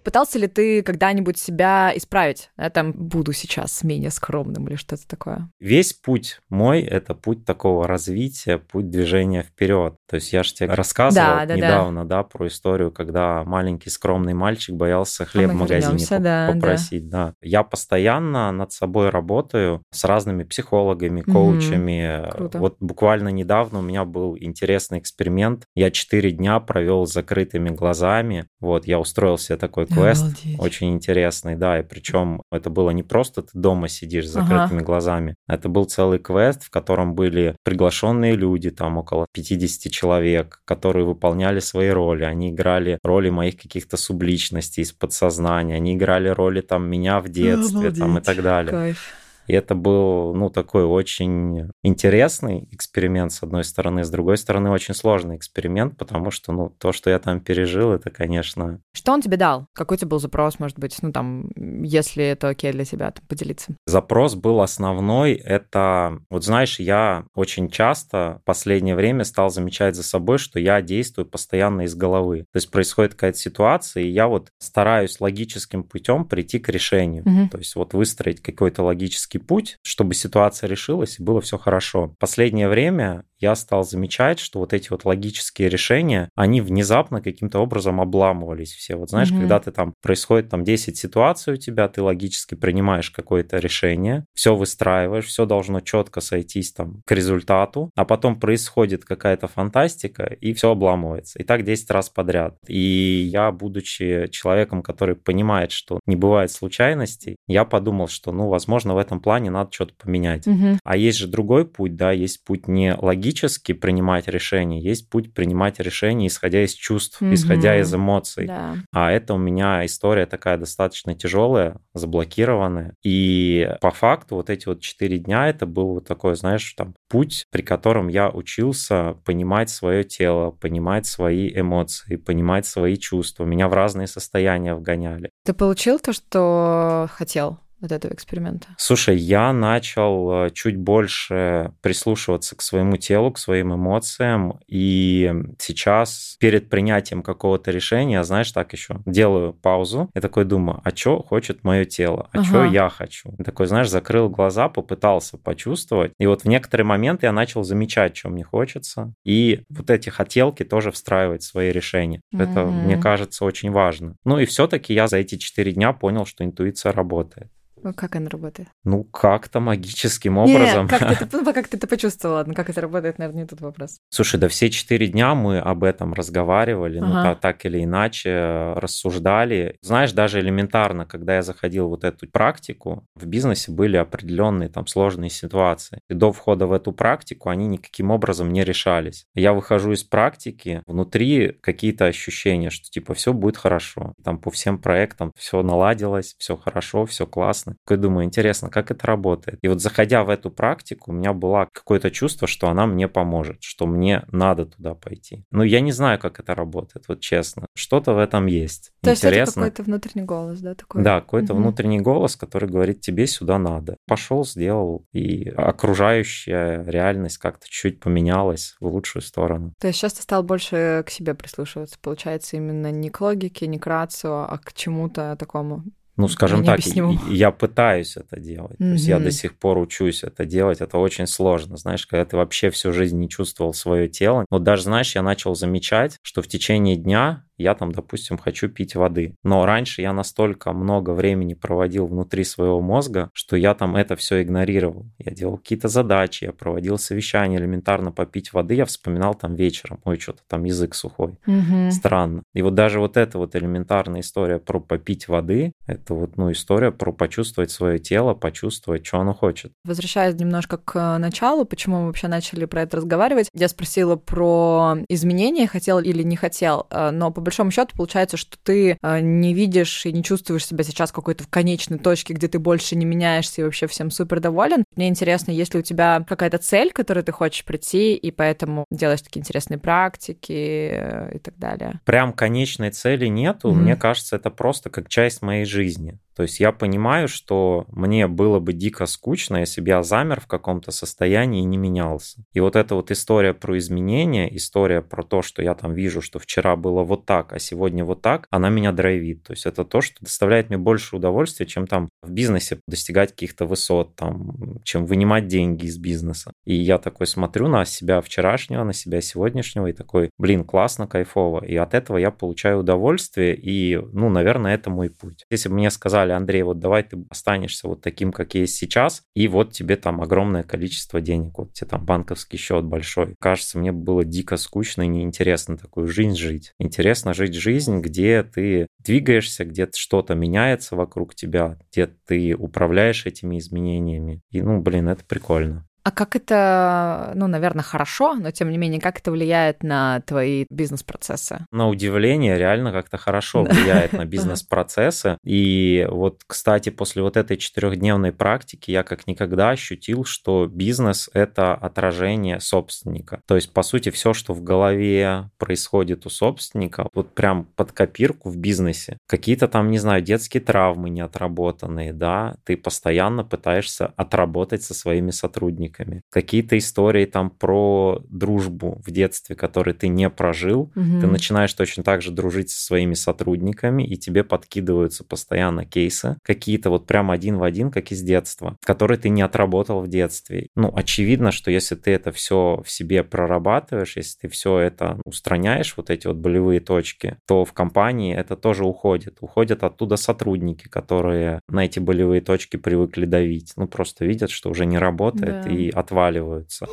Пытался 0.06 0.38
ли 0.38 0.46
ты 0.46 0.84
когда-нибудь 0.84 1.36
себя 1.36 1.92
исправить? 1.92 2.50
Я 2.56 2.70
там 2.70 2.92
буду 2.92 3.32
сейчас 3.32 3.82
менее 3.82 4.12
скромным 4.12 4.68
или 4.68 4.76
что-то 4.76 5.02
такое? 5.08 5.50
Весь 5.58 5.94
путь 5.94 6.38
мой— 6.48 6.80
это 6.82 7.16
путь 7.16 7.44
такого 7.44 7.88
развития, 7.88 8.58
путь 8.58 8.88
движения 8.88 9.42
вперед. 9.42 9.96
То 10.08 10.14
есть 10.14 10.32
я 10.32 10.44
же 10.44 10.54
тебе 10.54 10.72
рассказывал 10.72 11.38
да, 11.38 11.46
да, 11.46 11.56
недавно, 11.56 12.04
да. 12.04 12.18
да, 12.18 12.22
про 12.22 12.46
историю, 12.46 12.92
когда 12.92 13.42
маленький 13.42 13.90
скромный 13.90 14.32
мальчик 14.32 14.76
боялся 14.76 15.24
хлеб 15.24 15.50
а 15.50 15.52
в 15.54 15.56
магазине 15.56 16.06
да, 16.20 16.52
попросить. 16.52 17.08
Да. 17.08 17.26
да. 17.26 17.34
Я 17.42 17.64
постоянно 17.64 18.52
над 18.52 18.70
собой 18.70 19.08
работаю 19.08 19.82
с 19.90 20.04
разными 20.04 20.44
психологами, 20.44 21.22
коучами. 21.22 22.30
Угу, 22.44 22.58
вот 22.58 22.76
буквально 22.78 23.30
недавно 23.30 23.80
у 23.80 23.82
меня 23.82 24.04
был 24.04 24.36
интересный 24.38 25.00
эксперимент. 25.00 25.64
Я 25.74 25.90
четыре 25.90 26.30
дня 26.30 26.60
провел 26.60 27.08
с 27.08 27.12
закрытыми 27.12 27.70
глазами. 27.70 28.46
Вот, 28.60 28.86
я 28.86 29.00
устроил 29.00 29.36
себе 29.36 29.58
такой 29.58 29.86
квест 29.96 30.22
Обалдеть. 30.22 30.60
очень 30.60 30.94
интересный, 30.94 31.56
да, 31.56 31.78
и 31.78 31.82
причем 31.82 32.42
это 32.50 32.70
было 32.70 32.90
не 32.90 33.02
просто 33.02 33.42
ты 33.42 33.50
дома 33.54 33.88
сидишь 33.88 34.28
с 34.28 34.32
закрытыми 34.32 34.78
ага. 34.78 34.84
глазами, 34.84 35.34
это 35.48 35.68
был 35.68 35.84
целый 35.84 36.18
квест, 36.18 36.62
в 36.64 36.70
котором 36.70 37.14
были 37.14 37.56
приглашенные 37.64 38.34
люди, 38.34 38.70
там 38.70 38.98
около 38.98 39.26
50 39.32 39.92
человек, 39.92 40.60
которые 40.64 41.04
выполняли 41.06 41.60
свои 41.60 41.88
роли, 41.88 42.24
они 42.24 42.50
играли 42.50 42.98
роли 43.02 43.30
моих 43.30 43.56
каких-то 43.56 43.96
субличностей 43.96 44.82
из 44.82 44.92
подсознания, 44.92 45.76
они 45.76 45.94
играли 45.94 46.28
роли 46.28 46.60
там 46.60 46.88
меня 46.88 47.20
в 47.20 47.28
детстве, 47.28 47.78
Обалдеть. 47.78 47.98
там 47.98 48.18
и 48.18 48.20
так 48.20 48.42
далее. 48.42 48.70
Кайф. 48.70 49.25
И 49.46 49.52
это 49.52 49.74
был, 49.74 50.34
ну, 50.34 50.50
такой 50.50 50.84
очень 50.84 51.70
интересный 51.82 52.68
эксперимент, 52.72 53.32
с 53.32 53.42
одной 53.42 53.64
стороны. 53.64 54.04
С 54.04 54.10
другой 54.10 54.36
стороны, 54.36 54.70
очень 54.70 54.94
сложный 54.94 55.36
эксперимент, 55.36 55.96
потому 55.96 56.30
что, 56.30 56.52
ну, 56.52 56.70
то, 56.70 56.92
что 56.92 57.10
я 57.10 57.18
там 57.18 57.40
пережил, 57.40 57.92
это, 57.92 58.10
конечно... 58.10 58.80
Что 58.92 59.12
он 59.12 59.22
тебе 59.22 59.36
дал? 59.36 59.66
Какой 59.72 59.98
тебе 59.98 60.08
был 60.08 60.18
запрос, 60.18 60.58
может 60.58 60.78
быть, 60.78 60.96
ну, 61.02 61.12
там, 61.12 61.50
если 61.82 62.24
это 62.24 62.48
окей 62.48 62.72
для 62.72 62.84
тебя, 62.84 63.10
то 63.10 63.22
поделиться? 63.28 63.74
Запрос 63.86 64.34
был 64.34 64.60
основной. 64.60 65.32
Это, 65.32 66.18
вот 66.30 66.44
знаешь, 66.44 66.78
я 66.80 67.24
очень 67.34 67.70
часто 67.70 68.38
в 68.42 68.44
последнее 68.44 68.96
время 68.96 69.24
стал 69.24 69.50
замечать 69.50 69.94
за 69.94 70.02
собой, 70.02 70.38
что 70.38 70.58
я 70.58 70.80
действую 70.82 71.26
постоянно 71.26 71.82
из 71.82 71.94
головы. 71.94 72.40
То 72.52 72.56
есть 72.56 72.70
происходит 72.70 73.14
какая-то 73.14 73.38
ситуация, 73.38 74.02
и 74.02 74.10
я 74.10 74.28
вот 74.28 74.48
стараюсь 74.58 75.20
логическим 75.20 75.82
путем 75.82 76.24
прийти 76.24 76.58
к 76.58 76.68
решению. 76.68 77.22
Угу. 77.22 77.50
То 77.50 77.58
есть 77.58 77.74
вот 77.76 77.94
выстроить 77.94 78.40
какой-то 78.40 78.82
логический 78.82 79.35
путь, 79.38 79.76
чтобы 79.82 80.14
ситуация 80.14 80.68
решилась 80.68 81.18
и 81.18 81.22
было 81.22 81.40
все 81.40 81.58
хорошо. 81.58 82.14
Последнее 82.18 82.68
время 82.68 83.24
я 83.38 83.54
стал 83.54 83.84
замечать, 83.84 84.38
что 84.38 84.60
вот 84.60 84.72
эти 84.72 84.88
вот 84.90 85.04
логические 85.04 85.68
решения, 85.68 86.30
они 86.34 86.60
внезапно 86.60 87.20
каким-то 87.20 87.58
образом 87.60 88.00
обламывались 88.00 88.72
все. 88.72 88.96
Вот 88.96 89.10
знаешь, 89.10 89.30
mm-hmm. 89.30 89.38
когда 89.38 89.60
ты 89.60 89.70
там 89.72 89.94
происходит 90.02 90.48
там 90.48 90.64
10 90.64 90.96
ситуаций 90.96 91.54
у 91.54 91.56
тебя, 91.56 91.88
ты 91.88 92.02
логически 92.02 92.54
принимаешь 92.54 93.10
какое-то 93.10 93.58
решение, 93.58 94.24
все 94.34 94.54
выстраиваешь, 94.54 95.26
все 95.26 95.44
должно 95.44 95.80
четко 95.80 96.20
сойтись 96.20 96.72
там 96.72 97.02
к 97.04 97.12
результату, 97.12 97.90
а 97.94 98.04
потом 98.04 98.40
происходит 98.40 99.04
какая-то 99.04 99.48
фантастика 99.48 100.24
и 100.24 100.52
все 100.54 100.70
обламывается. 100.70 101.38
И 101.38 101.44
так 101.44 101.64
10 101.64 101.90
раз 101.90 102.08
подряд. 102.08 102.56
И 102.66 102.78
я, 102.78 103.50
будучи 103.52 104.28
человеком, 104.30 104.82
который 104.82 105.14
понимает, 105.14 105.72
что 105.72 106.00
не 106.06 106.16
бывает 106.16 106.50
случайностей, 106.50 107.36
я 107.46 107.64
подумал, 107.64 108.08
что, 108.08 108.32
ну, 108.32 108.48
возможно, 108.48 108.94
в 108.94 108.98
этом 108.98 109.20
плане 109.26 109.50
надо 109.50 109.72
что-то 109.72 109.92
поменять. 109.98 110.46
Угу. 110.46 110.78
А 110.84 110.96
есть 110.96 111.18
же 111.18 111.26
другой 111.26 111.66
путь, 111.66 111.96
да, 111.96 112.12
есть 112.12 112.44
путь 112.44 112.68
не 112.68 112.94
логически 112.96 113.72
принимать 113.72 114.28
решения, 114.28 114.80
есть 114.80 115.10
путь 115.10 115.34
принимать 115.34 115.80
решения, 115.80 116.28
исходя 116.28 116.62
из 116.62 116.74
чувств, 116.74 117.20
угу. 117.20 117.34
исходя 117.34 117.76
из 117.76 117.92
эмоций. 117.92 118.46
Да. 118.46 118.76
А 118.92 119.10
это 119.10 119.34
у 119.34 119.38
меня 119.38 119.84
история 119.84 120.26
такая 120.26 120.58
достаточно 120.58 121.16
тяжелая, 121.16 121.80
заблокированная. 121.92 122.94
И 123.02 123.68
по 123.80 123.90
факту 123.90 124.36
вот 124.36 124.48
эти 124.48 124.68
вот 124.68 124.80
четыре 124.80 125.18
дня 125.18 125.48
это 125.48 125.66
был 125.66 125.94
вот 125.94 126.06
такой, 126.06 126.36
знаешь, 126.36 126.72
там 126.76 126.94
путь, 127.08 127.46
при 127.50 127.62
котором 127.62 128.06
я 128.06 128.30
учился 128.30 129.16
понимать 129.24 129.70
свое 129.70 130.04
тело, 130.04 130.52
понимать 130.52 131.06
свои 131.06 131.50
эмоции, 131.52 132.14
понимать 132.14 132.64
свои 132.64 132.96
чувства. 132.96 133.44
Меня 133.44 133.66
в 133.66 133.74
разные 133.74 134.06
состояния 134.06 134.76
вгоняли. 134.76 135.30
Ты 135.44 135.52
получил 135.52 135.98
то, 135.98 136.12
что 136.12 137.08
хотел? 137.10 137.58
От 137.86 137.92
этого 137.92 138.12
эксперимента? 138.12 138.68
Слушай, 138.76 139.16
я 139.16 139.52
начал 139.52 140.46
э, 140.46 140.50
чуть 140.50 140.76
больше 140.76 141.72
прислушиваться 141.80 142.56
к 142.56 142.62
своему 142.62 142.96
телу, 142.96 143.32
к 143.32 143.38
своим 143.38 143.74
эмоциям, 143.74 144.60
и 144.66 145.32
сейчас 145.58 146.36
перед 146.38 146.68
принятием 146.68 147.22
какого-то 147.22 147.70
решения, 147.70 148.22
знаешь, 148.24 148.52
так 148.52 148.72
еще 148.72 149.00
делаю 149.06 149.52
паузу 149.52 150.10
и 150.14 150.20
такой 150.20 150.44
думаю, 150.44 150.80
а 150.84 150.94
что 150.94 151.22
хочет 151.22 151.64
мое 151.64 151.84
тело, 151.84 152.28
а 152.32 152.38
ага. 152.38 152.44
что 152.44 152.64
я 152.64 152.88
хочу? 152.88 153.34
И 153.38 153.42
такой, 153.42 153.66
знаешь, 153.66 153.88
закрыл 153.88 154.28
глаза, 154.28 154.68
попытался 154.68 155.38
почувствовать, 155.38 156.12
и 156.18 156.26
вот 156.26 156.42
в 156.42 156.48
некоторые 156.48 156.86
моменты 156.86 157.26
я 157.26 157.32
начал 157.32 157.62
замечать, 157.62 158.16
что 158.16 158.28
мне 158.28 158.44
хочется, 158.44 159.14
и 159.24 159.62
вот 159.68 159.90
эти 159.90 160.10
хотелки 160.10 160.64
тоже 160.64 160.90
встраивать 160.90 161.42
в 161.42 161.46
свои 161.46 161.70
решения. 161.70 162.20
Mm-hmm. 162.34 162.42
Это, 162.42 162.64
мне 162.66 162.96
кажется, 162.96 163.44
очень 163.44 163.70
важно. 163.70 164.16
Ну 164.24 164.38
и 164.38 164.44
все-таки 164.46 164.94
я 164.94 165.06
за 165.08 165.18
эти 165.18 165.36
четыре 165.36 165.72
дня 165.72 165.92
понял, 165.92 166.26
что 166.26 166.44
интуиция 166.44 166.92
работает. 166.92 167.48
Ну, 167.82 167.92
как 167.92 168.16
она 168.16 168.28
работает? 168.28 168.68
Ну, 168.84 169.04
как-то 169.04 169.60
магическим 169.60 170.38
образом. 170.38 170.86
Нет, 170.86 170.98
как 170.98 171.18
ты, 171.18 171.28
ну, 171.36 171.52
как 171.52 171.68
ты 171.68 171.76
это 171.76 171.86
почувствовал? 171.86 172.36
Ладно, 172.36 172.54
как 172.54 172.70
это 172.70 172.80
работает, 172.80 173.18
наверное, 173.18 173.42
не 173.42 173.48
тот 173.48 173.60
вопрос. 173.60 173.98
Слушай, 174.08 174.40
да 174.40 174.48
все 174.48 174.70
четыре 174.70 175.08
дня 175.08 175.34
мы 175.34 175.58
об 175.58 175.84
этом 175.84 176.14
разговаривали, 176.14 176.98
ну, 177.00 177.06
ага. 177.06 177.16
ну, 177.16 177.22
так, 177.22 177.40
так 177.40 177.66
или 177.66 177.84
иначе 177.84 178.72
рассуждали. 178.76 179.76
Знаешь, 179.82 180.12
даже 180.12 180.40
элементарно, 180.40 181.06
когда 181.06 181.36
я 181.36 181.42
заходил 181.42 181.86
в 181.86 181.90
вот 181.90 182.04
эту 182.04 182.28
практику, 182.28 183.06
в 183.14 183.26
бизнесе 183.26 183.72
были 183.72 183.96
определенные 183.96 184.68
там 184.68 184.86
сложные 184.86 185.30
ситуации. 185.30 186.00
И 186.08 186.14
до 186.14 186.32
входа 186.32 186.66
в 186.66 186.72
эту 186.72 186.92
практику 186.92 187.48
они 187.48 187.66
никаким 187.66 188.10
образом 188.10 188.52
не 188.52 188.64
решались. 188.64 189.26
Я 189.34 189.52
выхожу 189.52 189.92
из 189.92 190.04
практики, 190.04 190.82
внутри 190.86 191.56
какие-то 191.60 192.06
ощущения, 192.06 192.70
что 192.70 192.88
типа 192.90 193.14
все 193.14 193.32
будет 193.32 193.56
хорошо. 193.56 194.14
Там 194.22 194.38
по 194.38 194.50
всем 194.50 194.78
проектам 194.78 195.32
все 195.36 195.62
наладилось, 195.62 196.34
все 196.38 196.56
хорошо, 196.56 197.06
все 197.06 197.26
классно 197.26 197.65
классно. 197.66 197.76
Я 197.88 197.96
думаю, 197.96 198.24
интересно, 198.24 198.70
как 198.70 198.90
это 198.90 199.06
работает. 199.06 199.58
И 199.62 199.68
вот 199.68 199.80
заходя 199.80 200.24
в 200.24 200.30
эту 200.30 200.50
практику, 200.50 201.10
у 201.10 201.14
меня 201.14 201.32
было 201.32 201.68
какое-то 201.72 202.10
чувство, 202.10 202.46
что 202.46 202.68
она 202.68 202.86
мне 202.86 203.08
поможет, 203.08 203.58
что 203.60 203.86
мне 203.86 204.24
надо 204.30 204.66
туда 204.66 204.94
пойти. 204.94 205.44
Но 205.50 205.64
я 205.64 205.80
не 205.80 205.92
знаю, 205.92 206.18
как 206.18 206.40
это 206.40 206.54
работает, 206.54 207.06
вот 207.08 207.20
честно. 207.20 207.66
Что-то 207.74 208.14
в 208.14 208.18
этом 208.18 208.46
есть. 208.46 208.92
То 209.02 209.10
интересно. 209.10 209.30
есть 209.30 209.52
это 209.52 209.60
какой-то 209.60 209.82
внутренний 209.82 210.26
голос, 210.26 210.60
да, 210.60 210.74
такой? 210.74 211.02
Да, 211.02 211.20
какой-то 211.20 211.52
угу. 211.52 211.62
внутренний 211.62 212.00
голос, 212.00 212.36
который 212.36 212.68
говорит, 212.68 213.00
тебе 213.00 213.26
сюда 213.26 213.58
надо. 213.58 213.96
Пошел, 214.06 214.44
сделал, 214.44 215.04
и 215.12 215.48
окружающая 215.48 216.84
реальность 216.86 217.38
как-то 217.38 217.66
чуть 217.68 218.00
поменялась 218.00 218.76
в 218.80 218.86
лучшую 218.86 219.22
сторону. 219.22 219.72
То 219.80 219.88
есть 219.88 219.98
сейчас 219.98 220.14
ты 220.14 220.22
стал 220.22 220.42
больше 220.42 221.02
к 221.06 221.10
себе 221.10 221.34
прислушиваться, 221.34 221.96
получается, 222.00 222.56
именно 222.56 222.90
не 222.90 223.10
к 223.10 223.20
логике, 223.20 223.66
не 223.66 223.78
к 223.78 223.86
рацию, 223.86 224.32
а 224.32 224.58
к 224.58 224.72
чему-то 224.72 225.36
такому 225.38 225.84
ну, 226.16 226.28
скажем 226.28 226.64
так, 226.64 226.80
я 227.28 227.50
пытаюсь 227.50 228.16
это 228.16 228.40
делать. 228.40 228.72
Mm-hmm. 228.80 228.88
То 228.88 228.92
есть 228.92 229.06
я 229.06 229.18
до 229.18 229.30
сих 229.30 229.58
пор 229.58 229.78
учусь 229.78 230.24
это 230.24 230.44
делать. 230.44 230.80
Это 230.80 230.98
очень 230.98 231.26
сложно. 231.26 231.76
Знаешь, 231.76 232.06
когда 232.06 232.24
ты 232.24 232.36
вообще 232.36 232.70
всю 232.70 232.92
жизнь 232.92 233.18
не 233.18 233.28
чувствовал 233.28 233.74
свое 233.74 234.08
тело. 234.08 234.46
Вот 234.50 234.62
даже, 234.62 234.84
знаешь, 234.84 235.14
я 235.14 235.22
начал 235.22 235.54
замечать, 235.54 236.16
что 236.22 236.42
в 236.42 236.48
течение 236.48 236.96
дня 236.96 237.44
я 237.58 237.74
там, 237.74 237.92
допустим, 237.92 238.38
хочу 238.38 238.68
пить 238.68 238.94
воды. 238.94 239.34
Но 239.42 239.64
раньше 239.66 240.02
я 240.02 240.12
настолько 240.12 240.72
много 240.72 241.10
времени 241.10 241.54
проводил 241.54 242.06
внутри 242.06 242.44
своего 242.44 242.80
мозга, 242.80 243.30
что 243.32 243.56
я 243.56 243.74
там 243.74 243.96
это 243.96 244.16
все 244.16 244.42
игнорировал. 244.42 245.06
Я 245.18 245.32
делал 245.32 245.58
какие-то 245.58 245.88
задачи, 245.88 246.44
я 246.44 246.52
проводил 246.52 246.98
совещания, 246.98 247.58
элементарно 247.58 248.12
попить 248.12 248.52
воды, 248.52 248.74
я 248.74 248.84
вспоминал 248.84 249.34
там 249.34 249.54
вечером, 249.54 250.00
ой, 250.04 250.18
что-то 250.18 250.42
там 250.46 250.64
язык 250.64 250.94
сухой. 250.94 251.38
Угу. 251.46 251.90
Странно. 251.90 252.42
И 252.54 252.62
вот 252.62 252.74
даже 252.74 253.00
вот 253.00 253.16
эта 253.16 253.38
вот 253.38 253.56
элементарная 253.56 254.20
история 254.20 254.58
про 254.58 254.80
попить 254.80 255.28
воды, 255.28 255.72
это 255.86 256.14
вот, 256.14 256.36
ну, 256.36 256.52
история 256.52 256.92
про 256.92 257.12
почувствовать 257.12 257.70
свое 257.70 257.98
тело, 257.98 258.34
почувствовать, 258.34 259.06
что 259.06 259.20
оно 259.20 259.34
хочет. 259.34 259.72
Возвращаясь 259.84 260.34
немножко 260.34 260.78
к 260.78 260.96
э, 260.96 261.18
началу, 261.18 261.64
почему 261.64 262.00
мы 262.00 262.06
вообще 262.06 262.28
начали 262.28 262.64
про 262.64 262.82
это 262.82 262.98
разговаривать, 262.98 263.48
я 263.54 263.68
спросила 263.68 264.16
про 264.16 264.96
изменения, 265.08 265.66
хотел 265.66 265.98
или 266.00 266.22
не 266.22 266.36
хотел, 266.36 266.86
э, 266.90 267.10
но 267.10 267.30
по 267.30 267.40
большому 267.46 267.70
счету 267.70 267.96
получается, 267.96 268.36
что 268.36 268.56
ты 268.62 268.98
э, 269.00 269.20
не 269.20 269.54
видишь 269.54 270.04
и 270.04 270.12
не 270.12 270.22
чувствуешь 270.22 270.66
себя 270.66 270.84
сейчас 270.84 271.12
какой-то 271.12 271.44
в 271.44 271.48
конечной 271.48 271.98
точке, 271.98 272.34
где 272.34 272.48
ты 272.48 272.58
больше 272.58 272.96
не 272.96 273.04
меняешься 273.04 273.60
и 273.60 273.64
вообще 273.64 273.86
всем 273.86 274.10
супер 274.10 274.40
доволен. 274.40 274.84
Мне 274.96 275.08
интересно, 275.08 275.52
есть 275.52 275.74
ли 275.74 275.80
у 275.80 275.82
тебя 275.82 276.24
какая-то 276.28 276.58
цель, 276.58 276.90
к 276.92 276.96
которой 276.96 277.22
ты 277.22 277.32
хочешь 277.32 277.64
прийти, 277.64 278.14
и 278.14 278.30
поэтому 278.30 278.84
делаешь 278.90 279.22
такие 279.22 279.40
интересные 279.40 279.78
практики 279.78 280.90
э, 280.92 281.36
и 281.36 281.38
так 281.38 281.56
далее? 281.56 282.00
Прям 282.04 282.32
конечной 282.32 282.90
цели 282.90 283.26
нету. 283.26 283.70
Mm-hmm. 283.70 283.74
Мне 283.74 283.96
кажется, 283.96 284.36
это 284.36 284.50
просто 284.50 284.90
как 284.90 285.08
часть 285.08 285.42
моей 285.42 285.64
жизни. 285.64 286.18
То 286.36 286.42
есть 286.42 286.60
я 286.60 286.70
понимаю, 286.70 287.28
что 287.28 287.86
мне 287.88 288.26
было 288.26 288.60
бы 288.60 288.74
дико 288.74 289.06
скучно, 289.06 289.56
если 289.56 289.80
бы 289.80 289.88
я 289.88 290.02
замер 290.02 290.40
в 290.40 290.46
каком-то 290.46 290.90
состоянии 290.90 291.62
и 291.62 291.64
не 291.64 291.78
менялся. 291.78 292.44
И 292.52 292.60
вот 292.60 292.76
эта 292.76 292.94
вот 292.94 293.10
история 293.10 293.54
про 293.54 293.78
изменения, 293.78 294.54
история 294.54 295.00
про 295.00 295.22
то, 295.22 295.40
что 295.40 295.62
я 295.62 295.74
там 295.74 295.94
вижу, 295.94 296.20
что 296.20 296.38
вчера 296.38 296.76
было 296.76 297.02
вот 297.02 297.24
так, 297.24 297.52
а 297.52 297.58
сегодня 297.58 298.04
вот 298.04 298.20
так, 298.20 298.46
она 298.50 298.68
меня 298.68 298.92
драйвит. 298.92 299.44
То 299.44 299.52
есть 299.54 299.64
это 299.64 299.84
то, 299.84 300.02
что 300.02 300.16
доставляет 300.20 300.68
мне 300.68 300.76
больше 300.76 301.16
удовольствия, 301.16 301.64
чем 301.64 301.86
там 301.86 302.10
в 302.22 302.30
бизнесе 302.30 302.80
достигать 302.86 303.30
каких-то 303.30 303.64
высот, 303.64 304.14
там, 304.14 304.78
чем 304.84 305.06
вынимать 305.06 305.46
деньги 305.46 305.86
из 305.86 305.96
бизнеса. 305.96 306.52
И 306.66 306.74
я 306.74 306.98
такой 306.98 307.26
смотрю 307.26 307.68
на 307.68 307.84
себя 307.86 308.20
вчерашнего, 308.20 308.84
на 308.84 308.92
себя 308.92 309.22
сегодняшнего 309.22 309.86
и 309.86 309.92
такой, 309.92 310.30
блин, 310.38 310.64
классно, 310.64 311.06
кайфово. 311.06 311.64
И 311.64 311.76
от 311.76 311.94
этого 311.94 312.18
я 312.18 312.30
получаю 312.30 312.80
удовольствие, 312.80 313.56
и, 313.56 313.96
ну, 313.96 314.28
наверное, 314.28 314.74
это 314.74 314.90
мой 314.90 315.08
путь. 315.08 315.44
Если 315.50 315.68
бы 315.70 315.76
мне 315.76 315.90
сказали, 315.90 316.25
сказали, 316.26 316.32
Андрей, 316.32 316.62
вот 316.62 316.78
давай 316.78 317.02
ты 317.04 317.18
останешься 317.30 317.88
вот 317.88 318.00
таким, 318.02 318.32
как 318.32 318.54
есть 318.54 318.76
сейчас, 318.76 319.22
и 319.34 319.48
вот 319.48 319.72
тебе 319.72 319.96
там 319.96 320.20
огромное 320.20 320.62
количество 320.62 321.20
денег, 321.20 321.58
вот 321.58 321.72
тебе 321.72 321.88
там 321.88 322.04
банковский 322.04 322.56
счет 322.56 322.84
большой. 322.84 323.34
Кажется, 323.38 323.78
мне 323.78 323.92
было 323.92 324.24
дико 324.24 324.56
скучно 324.56 325.02
и 325.02 325.08
неинтересно 325.08 325.76
такую 325.76 326.08
жизнь 326.08 326.36
жить. 326.36 326.72
Интересно 326.78 327.34
жить 327.34 327.54
жизнь, 327.54 328.00
где 328.00 328.42
ты 328.42 328.88
двигаешься, 328.98 329.64
где 329.64 329.88
что-то 329.94 330.34
меняется 330.34 330.96
вокруг 330.96 331.34
тебя, 331.34 331.78
где 331.90 332.08
ты 332.26 332.54
управляешь 332.54 333.26
этими 333.26 333.58
изменениями. 333.58 334.40
И, 334.50 334.62
ну, 334.62 334.80
блин, 334.80 335.08
это 335.08 335.24
прикольно. 335.24 335.86
А 336.06 336.12
как 336.12 336.36
это, 336.36 337.32
ну, 337.34 337.48
наверное, 337.48 337.82
хорошо, 337.82 338.34
но 338.34 338.52
тем 338.52 338.70
не 338.70 338.78
менее, 338.78 339.00
как 339.00 339.18
это 339.18 339.32
влияет 339.32 339.82
на 339.82 340.20
твои 340.20 340.64
бизнес-процессы? 340.70 341.66
На 341.72 341.88
удивление, 341.88 342.56
реально 342.56 342.92
как-то 342.92 343.16
хорошо 343.18 343.64
влияет 343.64 344.12
на 344.12 344.24
бизнес-процессы. 344.24 345.36
И 345.42 346.06
вот, 346.08 346.42
кстати, 346.46 346.90
после 346.90 347.22
вот 347.22 347.36
этой 347.36 347.56
четырехдневной 347.56 348.30
практики 348.30 348.92
я 348.92 349.02
как 349.02 349.26
никогда 349.26 349.70
ощутил, 349.70 350.24
что 350.24 350.68
бизнес— 350.68 351.28
это 351.34 351.74
отражение 351.74 352.60
собственника. 352.60 353.40
То 353.44 353.56
есть, 353.56 353.72
по 353.72 353.82
сути, 353.82 354.10
все, 354.10 354.32
что 354.32 354.54
в 354.54 354.62
голове 354.62 355.50
происходит 355.58 356.24
у 356.24 356.30
собственника, 356.30 357.08
вот 357.14 357.34
прям 357.34 357.64
под 357.74 357.90
копирку 357.90 358.48
в 358.48 358.56
бизнесе. 358.56 359.18
Какие-то 359.26 359.66
там, 359.66 359.90
не 359.90 359.98
знаю, 359.98 360.22
детские 360.22 360.62
травмы 360.62 361.10
неотработанные, 361.10 362.12
да, 362.12 362.54
ты 362.62 362.76
постоянно 362.76 363.42
пытаешься 363.42 364.12
отработать 364.16 364.84
со 364.84 364.94
своими 364.94 365.32
сотрудниками 365.32 365.95
сотрудниками. 365.96 366.22
Какие-то 366.30 366.78
истории 366.78 367.24
там 367.26 367.50
про 367.50 368.22
дружбу 368.28 369.00
в 369.04 369.10
детстве, 369.10 369.56
которые 369.56 369.94
ты 369.94 370.08
не 370.08 370.28
прожил, 370.30 370.82
угу. 370.94 371.20
ты 371.20 371.26
начинаешь 371.26 371.72
точно 371.72 372.02
так 372.02 372.22
же 372.22 372.30
дружить 372.30 372.70
со 372.70 372.84
своими 372.84 373.14
сотрудниками, 373.14 374.02
и 374.02 374.16
тебе 374.16 374.44
подкидываются 374.44 375.24
постоянно 375.24 375.84
кейсы, 375.84 376.36
какие-то 376.42 376.90
вот 376.90 377.06
прям 377.06 377.30
один 377.30 377.58
в 377.58 377.62
один, 377.62 377.90
как 377.90 378.12
из 378.12 378.22
детства, 378.22 378.76
которые 378.84 379.18
ты 379.18 379.28
не 379.28 379.42
отработал 379.42 380.00
в 380.00 380.08
детстве. 380.08 380.68
Ну, 380.74 380.92
очевидно, 380.94 381.52
что 381.52 381.70
если 381.70 381.94
ты 381.94 382.12
это 382.12 382.32
все 382.32 382.82
в 382.84 382.90
себе 382.90 383.22
прорабатываешь, 383.22 384.16
если 384.16 384.38
ты 384.42 384.48
все 384.48 384.78
это 384.78 385.18
устраняешь, 385.24 385.94
вот 385.96 386.10
эти 386.10 386.26
вот 386.26 386.36
болевые 386.36 386.80
точки, 386.80 387.36
то 387.46 387.64
в 387.64 387.72
компании 387.72 388.34
это 388.34 388.56
тоже 388.56 388.84
уходит. 388.84 389.38
Уходят 389.40 389.84
оттуда 389.84 390.16
сотрудники, 390.16 390.88
которые 390.88 391.60
на 391.68 391.84
эти 391.84 391.98
болевые 391.98 392.40
точки 392.40 392.76
привыкли 392.76 393.26
давить. 393.26 393.72
Ну, 393.76 393.86
просто 393.86 394.24
видят, 394.24 394.50
что 394.50 394.70
уже 394.70 394.86
не 394.86 394.98
работает, 394.98 395.64
да. 395.64 395.70
и 395.70 395.85
отваливаются. 395.90 396.86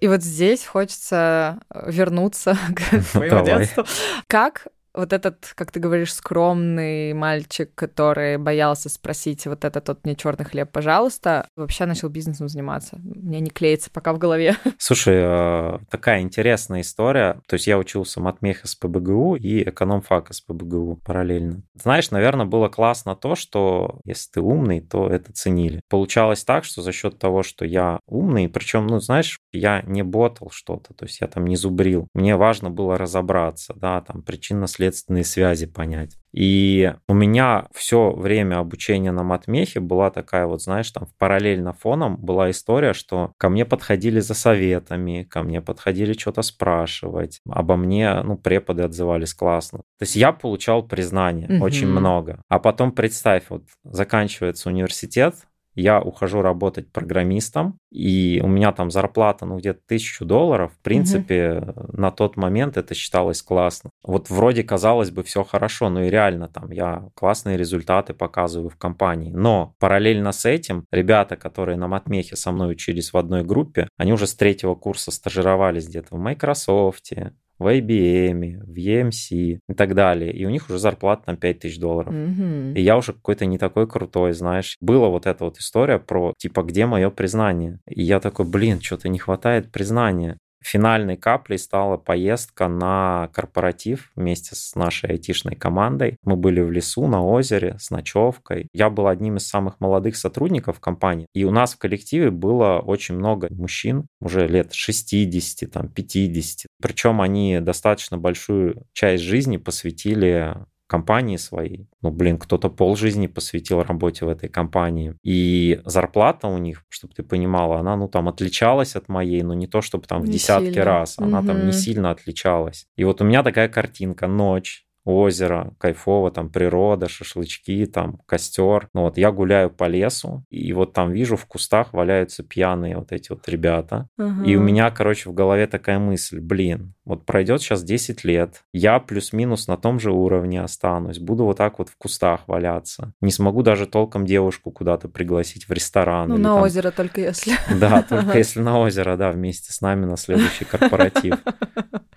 И 0.00 0.08
вот 0.08 0.22
здесь 0.22 0.64
хочется 0.64 1.60
вернуться 1.86 2.56
к 2.74 3.02
своему 3.02 3.44
детству. 3.44 3.84
Как 4.26 4.68
вот 5.00 5.12
этот, 5.12 5.52
как 5.54 5.72
ты 5.72 5.80
говоришь, 5.80 6.14
скромный 6.14 7.12
мальчик, 7.12 7.74
который 7.74 8.38
боялся 8.38 8.88
спросить 8.88 9.46
вот 9.46 9.64
этот 9.64 9.88
вот 9.88 10.04
мне 10.04 10.14
черный 10.14 10.44
хлеб, 10.44 10.70
пожалуйста, 10.70 11.48
вообще 11.56 11.86
начал 11.86 12.08
бизнесом 12.08 12.48
заниматься? 12.48 12.98
Мне 13.02 13.40
не 13.40 13.50
клеится 13.50 13.90
пока 13.90 14.12
в 14.12 14.18
голове. 14.18 14.56
Слушай, 14.78 15.16
э, 15.16 15.78
такая 15.90 16.20
интересная 16.20 16.82
история. 16.82 17.40
То 17.48 17.54
есть 17.54 17.66
я 17.66 17.78
учился 17.78 18.20
матмеха 18.20 18.68
с 18.68 18.74
ПБГУ 18.76 19.36
и 19.36 19.68
экономфака 19.68 20.32
с 20.32 20.40
ПБГУ 20.40 21.00
параллельно. 21.04 21.62
Знаешь, 21.74 22.10
наверное, 22.10 22.46
было 22.46 22.68
классно 22.68 23.16
то, 23.16 23.34
что 23.34 24.00
если 24.04 24.30
ты 24.32 24.40
умный, 24.40 24.80
то 24.80 25.08
это 25.08 25.32
ценили. 25.32 25.80
Получалось 25.88 26.44
так, 26.44 26.64
что 26.64 26.82
за 26.82 26.92
счет 26.92 27.18
того, 27.18 27.42
что 27.42 27.64
я 27.64 28.00
умный, 28.06 28.48
причем, 28.48 28.86
ну, 28.86 29.00
знаешь, 29.00 29.38
я 29.52 29.82
не 29.82 30.02
ботал 30.02 30.50
что-то, 30.50 30.94
то 30.94 31.04
есть 31.06 31.20
я 31.20 31.26
там 31.26 31.46
не 31.46 31.56
зубрил. 31.56 32.08
Мне 32.14 32.36
важно 32.36 32.70
было 32.70 32.98
разобраться, 32.98 33.74
да, 33.74 34.00
там 34.00 34.22
причинно-следственные 34.22 34.89
связи 35.24 35.66
понять. 35.66 36.16
И 36.32 36.94
у 37.08 37.14
меня 37.14 37.66
все 37.74 38.12
время 38.12 38.58
обучения 38.58 39.10
на 39.10 39.24
матмехе 39.24 39.80
была 39.80 40.10
такая 40.10 40.46
вот, 40.46 40.62
знаешь, 40.62 40.90
там 40.90 41.08
параллельно 41.18 41.72
фоном 41.72 42.16
была 42.16 42.50
история, 42.50 42.92
что 42.92 43.32
ко 43.36 43.48
мне 43.48 43.64
подходили 43.64 44.20
за 44.20 44.34
советами, 44.34 45.26
ко 45.28 45.42
мне 45.42 45.60
подходили 45.60 46.12
что-то 46.12 46.42
спрашивать, 46.42 47.40
обо 47.48 47.76
мне, 47.76 48.22
ну, 48.22 48.36
преподы 48.36 48.84
отзывались 48.84 49.34
классно. 49.34 49.78
То 49.98 50.02
есть 50.02 50.14
я 50.16 50.32
получал 50.32 50.86
признание 50.86 51.48
mm-hmm. 51.48 51.60
очень 51.60 51.88
много. 51.88 52.40
А 52.48 52.60
потом 52.60 52.92
представь, 52.92 53.44
вот 53.48 53.64
заканчивается 53.82 54.68
университет, 54.68 55.34
я 55.74 56.00
ухожу 56.00 56.42
работать 56.42 56.92
программистом, 56.92 57.78
и 57.90 58.40
у 58.42 58.48
меня 58.48 58.72
там 58.72 58.90
зарплата, 58.90 59.46
ну, 59.46 59.58
где-то 59.58 59.80
тысячу 59.86 60.24
долларов. 60.24 60.72
В 60.72 60.82
принципе, 60.82 61.58
угу. 61.58 61.96
на 61.96 62.10
тот 62.10 62.36
момент 62.36 62.76
это 62.76 62.94
считалось 62.94 63.42
классно. 63.42 63.90
Вот 64.02 64.30
вроде 64.30 64.62
казалось 64.62 65.10
бы 65.10 65.22
все 65.22 65.44
хорошо, 65.44 65.88
но 65.88 66.04
и 66.04 66.10
реально 66.10 66.48
там 66.48 66.70
я 66.70 67.08
классные 67.14 67.56
результаты 67.56 68.14
показываю 68.14 68.70
в 68.70 68.76
компании. 68.76 69.32
Но 69.32 69.74
параллельно 69.78 70.32
с 70.32 70.44
этим 70.44 70.84
ребята, 70.90 71.36
которые 71.36 71.76
на 71.76 71.88
матмехе 71.88 72.36
со 72.36 72.52
мной 72.52 72.72
учились 72.72 73.12
в 73.12 73.16
одной 73.16 73.44
группе, 73.44 73.88
они 73.96 74.12
уже 74.12 74.26
с 74.26 74.34
третьего 74.34 74.74
курса 74.74 75.10
стажировались 75.10 75.88
где-то 75.88 76.16
в 76.16 76.18
Microsoft, 76.18 77.12
в 77.60 77.66
IBM, 77.66 78.64
в 78.64 78.74
EMC 78.74 79.58
и 79.68 79.74
так 79.76 79.94
далее. 79.94 80.32
И 80.32 80.46
у 80.46 80.50
них 80.50 80.68
уже 80.68 80.78
зарплата 80.78 81.24
там 81.26 81.36
5000 81.36 81.78
долларов. 81.78 82.12
Mm-hmm. 82.12 82.74
И 82.74 82.80
я 82.80 82.96
уже 82.96 83.12
какой-то 83.12 83.44
не 83.44 83.58
такой 83.58 83.86
крутой, 83.86 84.32
знаешь. 84.32 84.76
Была 84.80 85.08
вот 85.08 85.26
эта 85.26 85.44
вот 85.44 85.58
история 85.58 85.98
про, 85.98 86.32
типа, 86.38 86.62
где 86.62 86.86
мое 86.86 87.10
признание? 87.10 87.78
И 87.86 88.02
я 88.02 88.18
такой, 88.18 88.46
блин, 88.46 88.80
что-то 88.80 89.08
не 89.10 89.18
хватает 89.18 89.70
признания. 89.70 90.38
Финальной 90.62 91.16
каплей 91.16 91.58
стала 91.58 91.96
поездка 91.96 92.68
на 92.68 93.28
корпоратив 93.32 94.10
вместе 94.14 94.54
с 94.54 94.74
нашей 94.74 95.10
айтишной 95.10 95.56
командой. 95.56 96.16
Мы 96.22 96.36
были 96.36 96.60
в 96.60 96.70
лесу, 96.70 97.06
на 97.06 97.24
озере, 97.24 97.76
с 97.78 97.90
ночевкой. 97.90 98.68
Я 98.72 98.90
был 98.90 99.06
одним 99.06 99.36
из 99.36 99.46
самых 99.46 99.80
молодых 99.80 100.16
сотрудников 100.16 100.80
компании. 100.80 101.26
И 101.34 101.44
у 101.44 101.50
нас 101.50 101.74
в 101.74 101.78
коллективе 101.78 102.30
было 102.30 102.78
очень 102.78 103.14
много 103.14 103.48
мужчин, 103.50 104.06
уже 104.20 104.46
лет 104.46 104.72
60, 104.72 105.70
там, 105.70 105.88
50. 105.88 106.66
Причем 106.82 107.20
они 107.20 107.60
достаточно 107.60 108.18
большую 108.18 108.84
часть 108.92 109.22
жизни 109.22 109.56
посвятили 109.56 110.54
компании 110.90 111.36
своей. 111.36 111.86
Ну, 112.02 112.10
блин, 112.10 112.36
кто-то 112.36 112.68
пол 112.68 112.96
жизни 112.96 113.28
посвятил 113.28 113.82
работе 113.82 114.26
в 114.26 114.28
этой 114.28 114.48
компании. 114.48 115.14
И 115.22 115.80
зарплата 115.84 116.48
у 116.48 116.58
них, 116.58 116.84
чтобы 116.88 117.14
ты 117.14 117.22
понимала, 117.22 117.78
она, 117.78 117.96
ну, 117.96 118.08
там 118.08 118.28
отличалась 118.28 118.96
от 118.96 119.08
моей, 119.08 119.42
но 119.42 119.54
не 119.54 119.68
то, 119.68 119.82
чтобы 119.82 120.06
там 120.08 120.22
в 120.22 120.26
не 120.26 120.32
десятки 120.32 120.70
сильно. 120.70 120.84
раз. 120.84 121.14
Она 121.18 121.38
угу. 121.38 121.46
там 121.46 121.66
не 121.66 121.72
сильно 121.72 122.10
отличалась. 122.10 122.88
И 122.96 123.04
вот 123.04 123.20
у 123.20 123.24
меня 123.24 123.44
такая 123.44 123.68
картинка, 123.68 124.26
ночь, 124.26 124.84
озеро, 125.04 125.74
кайфово, 125.78 126.30
там 126.30 126.50
природа, 126.50 127.08
шашлычки, 127.08 127.86
там 127.86 128.18
костер. 128.26 128.88
Ну 128.94 129.02
вот 129.02 129.18
я 129.18 129.32
гуляю 129.32 129.70
по 129.70 129.88
лесу, 129.88 130.44
и 130.50 130.72
вот 130.72 130.92
там 130.92 131.10
вижу 131.12 131.36
в 131.36 131.46
кустах 131.46 131.92
валяются 131.92 132.42
пьяные 132.42 132.96
вот 132.96 133.12
эти 133.12 133.30
вот 133.30 133.48
ребята. 133.48 134.08
Угу. 134.18 134.44
И 134.44 134.56
у 134.56 134.60
меня, 134.60 134.90
короче, 134.90 135.30
в 135.30 135.34
голове 135.34 135.66
такая 135.66 135.98
мысль, 135.98 136.40
блин, 136.40 136.94
вот 137.04 137.26
пройдет 137.26 137.60
сейчас 137.60 137.82
10 137.82 138.24
лет, 138.24 138.62
я 138.72 139.00
плюс-минус 139.00 139.66
на 139.66 139.76
том 139.76 139.98
же 139.98 140.12
уровне 140.12 140.62
останусь, 140.62 141.18
буду 141.18 141.44
вот 141.44 141.56
так 141.56 141.78
вот 141.78 141.88
в 141.88 141.96
кустах 141.96 142.42
валяться. 142.46 143.12
Не 143.20 143.32
смогу 143.32 143.62
даже 143.62 143.86
толком 143.86 144.26
девушку 144.26 144.70
куда-то 144.70 145.08
пригласить 145.08 145.68
в 145.68 145.72
ресторан. 145.72 146.28
Ну, 146.28 146.36
на 146.36 146.54
там... 146.54 146.62
озеро 146.62 146.90
только 146.90 147.20
если. 147.20 147.54
Да, 147.80 148.02
только 148.08 148.38
если 148.38 148.60
на 148.60 148.78
озеро, 148.80 149.16
да, 149.16 149.30
вместе 149.30 149.72
с 149.72 149.80
нами 149.80 150.04
на 150.04 150.16
следующий 150.16 150.64
корпоратив. 150.64 151.36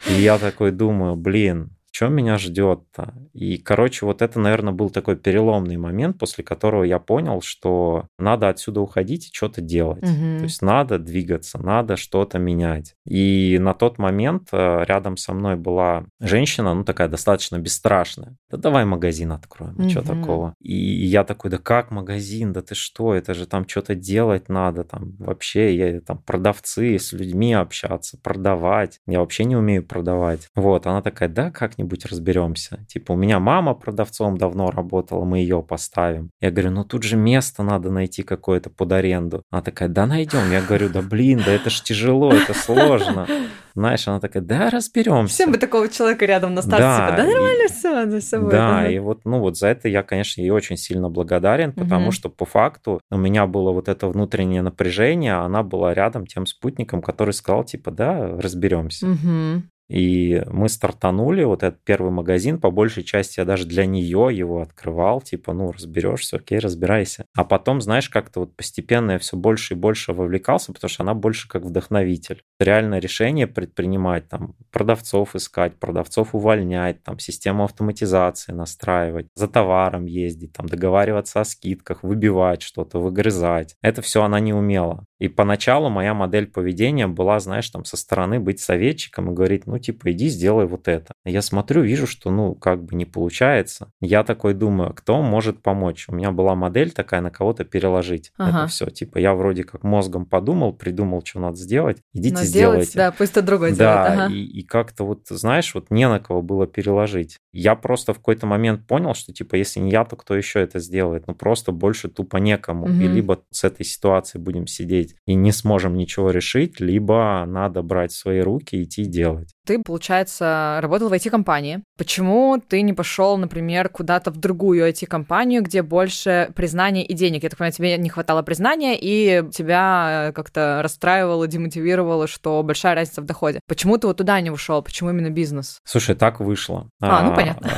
И 0.10 0.14
я 0.22 0.38
такой 0.38 0.72
думаю, 0.72 1.16
блин, 1.16 1.72
что 1.94 2.08
меня 2.08 2.40
ждет-то? 2.40 3.14
И, 3.34 3.58
короче, 3.58 4.08
вот 4.08 4.24
это, 4.24 4.40
наверное, 4.40 4.74
был 4.74 4.90
такой 4.90 5.16
переломный 5.16 5.78
момент, 5.78 6.18
после 6.18 6.44
которого 6.44 6.84
я 6.84 6.98
понял, 6.98 7.42
что 7.42 8.08
надо 8.18 8.50
отсюда 8.50 8.82
уходить 8.82 9.28
и 9.28 9.32
что-то 9.32 9.62
делать. 9.62 10.02
Угу. 10.02 10.38
То 10.40 10.44
есть 10.44 10.64
надо 10.64 10.98
двигаться, 10.98 11.60
надо 11.62 11.96
что-то 11.96 12.40
менять. 12.40 12.96
И 13.06 13.60
на 13.62 13.76
тот 13.76 14.00
момент 14.00 14.50
э, 14.52 14.84
рядом 14.88 15.18
со 15.18 15.34
мной 15.34 15.56
была 15.56 16.06
женщина, 16.20 16.74
ну 16.74 16.84
такая 16.84 17.10
достаточно 17.10 17.60
бесстрашная. 17.60 18.38
Да 18.50 18.58
давай 18.58 18.86
магазин 18.86 19.32
откроем, 19.32 19.76
угу. 19.76 19.90
что 19.90 20.02
такого? 20.02 20.56
И 20.60 20.76
я 20.76 21.24
такой, 21.24 21.52
да 21.52 21.60
как 21.60 21.92
магазин, 21.92 22.54
да 22.54 22.64
ты 22.64 22.74
что, 22.74 23.14
это 23.14 23.36
же 23.36 23.46
там 23.46 23.68
что-то 23.68 23.94
делать 23.94 24.50
надо, 24.50 24.84
там 24.84 25.16
вообще 25.20 25.76
я 25.76 26.02
там 26.02 26.18
продавцы, 26.18 26.98
с 26.98 27.14
людьми 27.14 27.54
общаться, 27.54 28.18
продавать. 28.18 29.00
Я 29.06 29.20
вообще 29.20 29.46
не 29.46 29.56
умею 29.56 29.86
продавать. 29.86 30.50
Вот, 30.56 30.88
она 30.88 31.04
такая, 31.04 31.30
да, 31.30 31.52
как 31.52 31.78
как-нибудь 31.84 32.06
разберемся. 32.06 32.80
Типа, 32.88 33.14
у 33.14 33.16
меня 33.16 33.40
мама 33.40 33.74
продавцом 33.74 34.38
давно 34.38 34.72
работала, 34.72 35.26
мы 35.26 35.40
ее 35.40 35.62
поставим. 35.62 36.30
Я 36.42 36.52
говорю, 36.52 36.72
ну 36.72 36.84
тут 36.86 37.04
же 37.04 37.18
место 37.18 37.64
надо 37.64 37.92
найти 37.92 38.24
какое-то 38.24 38.70
под 38.70 38.92
аренду. 38.94 39.44
Она 39.52 39.62
такая, 39.62 39.90
да 39.90 40.06
найдем. 40.06 40.52
Я 40.52 40.62
говорю, 40.62 40.90
да 40.90 41.02
блин, 41.02 41.42
да 41.46 41.52
это 41.52 41.70
ж 41.70 41.82
тяжело, 41.82 42.32
это 42.32 42.54
сложно. 42.54 43.28
Знаешь, 43.76 44.08
она 44.08 44.20
такая, 44.20 44.44
да, 44.44 44.70
разберемся. 44.70 45.34
Всем 45.34 45.52
бы 45.52 45.58
такого 45.58 45.90
человека 45.90 46.26
рядом 46.26 46.54
на 46.54 46.62
старте, 46.62 46.84
да, 46.84 47.08
типа, 47.08 47.18
да, 47.18 47.24
нормально 47.24 47.64
и, 47.64 47.68
все, 47.68 48.10
за 48.10 48.22
собой. 48.22 48.52
Да, 48.52 48.80
ага. 48.80 48.90
и 48.90 49.00
вот, 49.00 49.26
ну 49.26 49.40
вот 49.40 49.58
за 49.58 49.68
это 49.68 49.90
я, 49.90 50.04
конечно, 50.04 50.42
ей 50.42 50.52
очень 50.52 50.78
сильно 50.78 51.10
благодарен, 51.10 51.74
потому 51.74 52.06
угу. 52.06 52.12
что 52.12 52.30
по 52.30 52.46
факту 52.46 53.02
у 53.10 53.18
меня 53.18 53.48
было 53.48 53.72
вот 53.72 53.90
это 53.90 54.08
внутреннее 54.08 54.62
напряжение, 54.62 55.34
она 55.34 55.64
была 55.64 55.94
рядом 55.96 56.28
тем 56.28 56.46
спутником, 56.46 57.02
который 57.02 57.34
сказал, 57.34 57.64
типа, 57.64 57.90
да, 57.90 58.38
разберемся. 58.38 59.08
Угу. 59.08 59.64
И 59.94 60.42
мы 60.48 60.70
стартанули, 60.70 61.44
вот 61.44 61.62
этот 61.62 61.84
первый 61.84 62.12
магазин, 62.12 62.60
по 62.60 62.72
большей 62.72 63.04
части 63.04 63.40
я 63.40 63.46
даже 63.46 63.68
для 63.68 63.86
нее 63.86 64.30
его 64.32 64.60
открывал, 64.64 65.22
типа, 65.22 65.54
ну, 65.54 65.72
разберешься, 65.72 66.38
окей, 66.38 66.58
разбирайся. 66.58 67.26
А 67.36 67.44
потом, 67.46 67.80
знаешь, 67.80 68.10
как-то 68.10 68.40
вот 68.40 68.56
постепенно 68.56 69.12
я 69.12 69.20
все 69.20 69.38
больше 69.38 69.76
и 69.76 69.78
больше 69.78 70.14
вовлекался, 70.14 70.74
потому 70.74 70.90
что 70.90 71.04
она 71.04 71.14
больше 71.14 71.48
как 71.48 71.64
вдохновитель. 71.64 72.42
Реально 72.60 72.98
решение 72.98 73.46
предпринимать, 73.46 74.28
там, 74.28 74.56
продавцов 74.72 75.36
искать, 75.36 75.76
продавцов 75.78 76.34
увольнять, 76.34 77.04
там, 77.04 77.20
систему 77.20 77.64
автоматизации 77.64 78.52
настраивать, 78.52 79.28
за 79.36 79.48
товаром 79.48 80.06
ездить, 80.08 80.54
там, 80.54 80.68
договариваться 80.68 81.40
о 81.40 81.46
скидках, 81.46 82.02
выбивать 82.02 82.64
что-то, 82.64 82.98
выгрызать. 82.98 83.76
Это 83.84 84.02
все 84.02 84.24
она 84.24 84.40
не 84.40 84.54
умела. 84.54 85.06
И 85.24 85.30
поначалу 85.30 85.90
моя 85.90 86.14
модель 86.14 86.48
поведения 86.48 87.08
была, 87.08 87.40
знаешь, 87.40 87.70
там, 87.70 87.86
со 87.86 87.96
стороны 87.96 88.42
быть 88.42 88.60
советчиком 88.60 89.32
и 89.32 89.34
говорить, 89.34 89.66
ну, 89.68 89.80
типа, 89.80 90.12
иди 90.12 90.28
сделай 90.28 90.66
вот 90.66 90.90
это. 90.90 91.14
Я 91.24 91.42
смотрю, 91.42 91.82
вижу, 91.82 92.08
что, 92.08 92.30
ну, 92.30 92.56
как 92.56 92.84
бы 92.84 92.94
не 92.96 93.06
получается. 93.06 93.90
Я 94.02 94.26
такой 94.26 94.54
думаю, 94.54 94.94
кто 94.94 95.22
может 95.22 95.62
помочь? 95.62 96.10
У 96.10 96.14
меня 96.14 96.32
была 96.32 96.56
модель 96.56 96.92
такая, 96.92 97.22
на 97.22 97.32
кого-то 97.32 97.64
переложить. 97.64 98.34
Ага. 98.38 98.64
Это 98.64 98.68
все. 98.68 98.88
Типа, 98.88 99.18
я 99.18 99.34
вроде 99.34 99.64
как 99.64 99.84
мозгом 99.84 100.26
подумал, 100.26 100.74
придумал, 100.74 101.24
что 101.24 101.40
надо 101.40 101.56
сделать. 101.56 102.00
Идите, 102.12 102.36
Но 102.36 102.44
сделайте. 102.44 102.92
Сделать, 102.92 103.14
да, 103.14 103.18
пусть 103.18 103.32
это 103.32 103.44
другой 103.44 103.72
да, 103.72 103.78
делает. 103.78 104.20
Ага. 104.26 104.34
И, 104.34 104.44
и 104.44 104.64
как-то 104.64 105.06
вот, 105.06 105.22
знаешь, 105.30 105.74
вот 105.74 105.90
не 105.90 106.10
на 106.10 106.20
кого 106.20 106.42
было 106.42 106.68
переложить. 106.68 107.38
Я 107.54 107.76
просто 107.76 108.14
в 108.14 108.18
какой-то 108.18 108.46
момент 108.46 108.86
понял, 108.86 109.14
что, 109.14 109.32
типа, 109.32 109.56
если 109.56 109.80
не 109.80 109.92
я, 109.92 110.04
то 110.04 110.18
кто 110.18 110.36
еще 110.36 110.60
это 110.60 110.80
сделает? 110.80 111.28
Ну, 111.28 111.34
просто 111.34 111.72
больше 111.72 112.10
тупо 112.10 112.36
некому. 112.36 112.88
Угу. 112.88 112.94
И 112.96 113.08
либо 113.08 113.42
с 113.52 113.64
этой 113.64 113.86
ситуацией 113.86 114.44
будем 114.44 114.68
сидеть 114.68 115.13
и 115.26 115.36
не 115.36 115.52
сможем 115.52 115.96
ничего 115.96 116.32
решить, 116.32 116.80
либо 116.80 117.44
надо 117.48 117.82
брать 117.82 118.12
в 118.12 118.18
свои 118.18 118.40
руки 118.40 118.76
и 118.76 118.84
идти 118.84 119.06
делать. 119.06 119.54
Ты, 119.66 119.80
получается, 119.80 120.80
работал 120.82 121.10
в 121.10 121.14
IT-компании. 121.14 121.84
Почему 121.98 122.60
ты 122.60 122.82
не 122.82 122.94
пошел, 122.94 123.38
например, 123.38 123.90
куда-то 123.90 124.32
в 124.32 124.38
другую 124.38 124.90
IT-компанию, 124.90 125.64
где 125.64 125.82
больше 125.82 126.52
признания 126.56 127.06
и 127.06 127.14
денег? 127.14 127.44
Я 127.44 127.50
так 127.50 127.60
понимаю, 127.60 127.74
тебе 127.74 127.98
не 127.98 128.10
хватало 128.10 128.42
признания, 128.42 128.98
и 129.00 129.44
тебя 129.52 130.28
э, 130.30 130.32
как-то 130.34 130.82
расстраивало, 130.84 131.48
демотивировало, 131.48 132.28
что 132.28 132.62
большая 132.64 132.96
разница 132.96 133.22
в 133.22 133.26
доходе. 133.26 133.60
Почему 133.68 133.98
ты 133.98 134.08
вот 134.08 134.18
туда 134.18 134.42
не 134.42 134.52
ушел? 134.52 134.82
Почему 134.82 135.12
именно 135.12 135.30
бизнес? 135.30 135.80
Слушай, 135.86 136.16
так 136.16 136.40
вышло. 136.40 136.90
А, 137.02 137.24
ну 137.24 137.36
понятно. 137.36 137.70